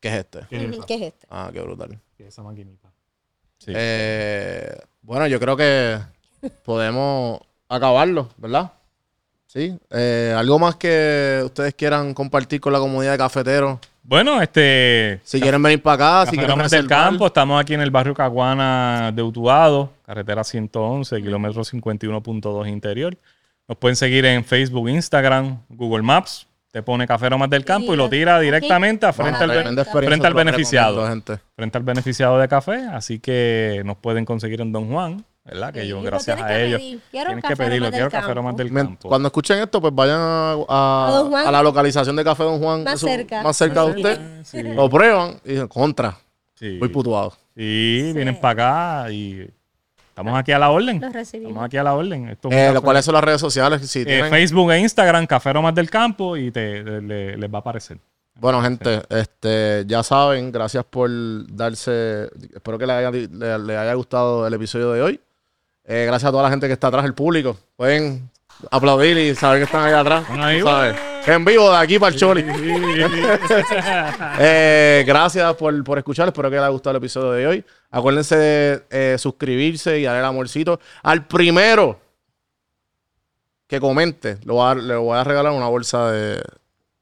[0.00, 0.46] ¿Qué es este?
[0.48, 1.26] ¿Qué es este.
[1.28, 2.00] Ah, qué brutal.
[2.16, 2.90] ¿Qué es esa maquinita?
[3.58, 3.72] Sí.
[3.76, 5.98] Eh, bueno, yo creo que
[6.64, 8.72] podemos acabarlo, ¿verdad?
[9.54, 9.78] Sí.
[9.90, 13.78] Eh, ¿Algo más que ustedes quieran compartir con la comunidad de cafeteros?
[14.02, 15.20] Bueno, este.
[15.22, 16.86] Si quieren venir para acá, si Café quieren Lomas del.
[16.88, 23.16] Campo, estamos aquí en el barrio Caguana de Utuado, carretera 111, kilómetro 51.2 interior.
[23.66, 26.46] Nos pueden seguir en Facebook, Instagram, Google Maps.
[26.70, 28.46] Te pone Café Lomas del Campo y lo tira aquí.
[28.46, 31.06] directamente a frente, Bueno, al, frente al beneficiado.
[31.06, 31.38] gente.
[31.54, 32.84] frente al beneficiado de café.
[32.92, 35.72] Así que nos pueden conseguir en Don Juan, ¿verdad?
[35.72, 36.80] Que Sí, yo, lo gracias tienes a que ellos.
[36.80, 37.00] pedir.
[37.10, 38.34] Quiero Tienes que pedirlo, quiero Café.
[38.34, 39.08] Lomas del Campo.
[39.08, 41.46] Cuando escuchen esto, pues vayan a, a- A Don Juan.
[41.46, 42.84] a la localización de Café Don Juan.
[42.84, 43.42] Más eso, cerca.
[43.42, 44.20] Más cerca de Más usted.
[44.44, 44.62] sí.
[44.62, 46.16] Lo prueban y dicen, contra.
[46.54, 46.76] Sí.
[46.78, 47.32] Muy putuado.
[47.56, 49.46] Sí, vienen para acá y
[50.08, 51.00] estamos aquí a la orden.
[51.00, 51.50] Los recibimos.
[51.50, 52.28] Estamos aquí a la orden.
[52.28, 53.88] Esto es Eh, ¿Cuáles son las redes sociales?
[53.90, 57.52] Si Eh, tienen- Facebook e Instagram, Café Lomas del Campo y te, le- le- les
[57.52, 57.98] va a aparecer.
[58.36, 61.08] Bueno, gente, este, ya saben, gracias por
[61.54, 62.28] darse.
[62.52, 65.20] Espero que les haya, le- le haya gustado el episodio de hoy.
[65.86, 67.56] Eh, gracias a toda la gente que está atrás, el público.
[67.76, 68.30] Pueden
[68.70, 70.24] aplaudir y saber que están ahí atrás.
[70.30, 70.96] Ahí sabes.
[71.26, 72.44] En vivo de aquí para el Choli.
[74.38, 76.28] Eh, gracias por, por escuchar.
[76.28, 77.64] Espero que les haya gustado el episodio de hoy.
[77.90, 80.80] Acuérdense de eh, suscribirse y darle el amorcito.
[81.02, 82.00] Al primero
[83.66, 86.42] que comente, le voy a, dar- le voy a regalar una bolsa de,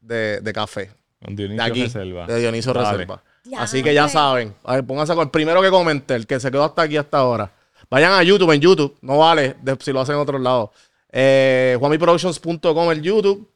[0.00, 0.90] de- de café.
[1.20, 2.26] De Dionisio aquí, Reserva.
[2.26, 2.90] de Dionisio Dale.
[2.92, 3.22] Reserva.
[3.44, 4.54] Ya, Así que ya saben.
[4.64, 7.18] A ver, pónganse con el primero que comente, el que se quedó hasta aquí hasta
[7.18, 7.50] ahora.
[7.92, 8.96] Vayan a YouTube, en YouTube.
[9.02, 10.70] No vale de- si lo hacen en otros lados.
[11.10, 13.46] Eh, JuanmiProductions.com, el YouTube.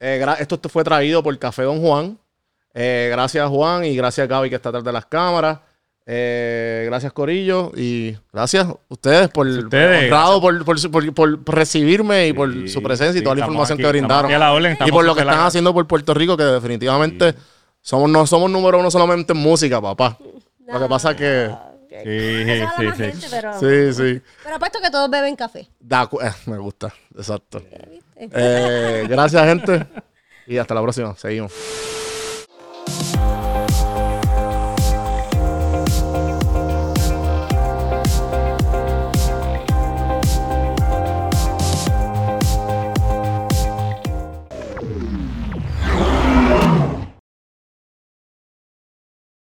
[0.00, 2.18] Eh, esto fue traído por Café Don Juan.
[2.74, 5.60] Eh, gracias Juan y gracias Gaby que está atrás de las cámaras.
[6.04, 11.38] Eh, gracias Corillo y gracias a ustedes por Ustedes, honrado por, por su- por- por
[11.46, 14.38] recibirme y por Sí, su presencia y sí, toda la información aquí- que brindaron a
[14.38, 17.34] la orden, y por lo que están haciendo por Puerto Rico que definitivamente
[17.80, 20.18] somos no somos número uno solamente en música papá
[20.68, 21.16] lo que pasa es
[21.88, 23.04] Sí, Eso habla sí, más sí.
[23.04, 24.22] gente, pero, sí sí.
[24.42, 25.68] Pero apuesto que todos beben café.
[25.78, 27.62] Da eh, me gusta exacto.
[28.16, 29.86] Eh, gracias gente.
[30.46, 31.14] Y hasta la próxima.
[31.16, 31.52] Seguimos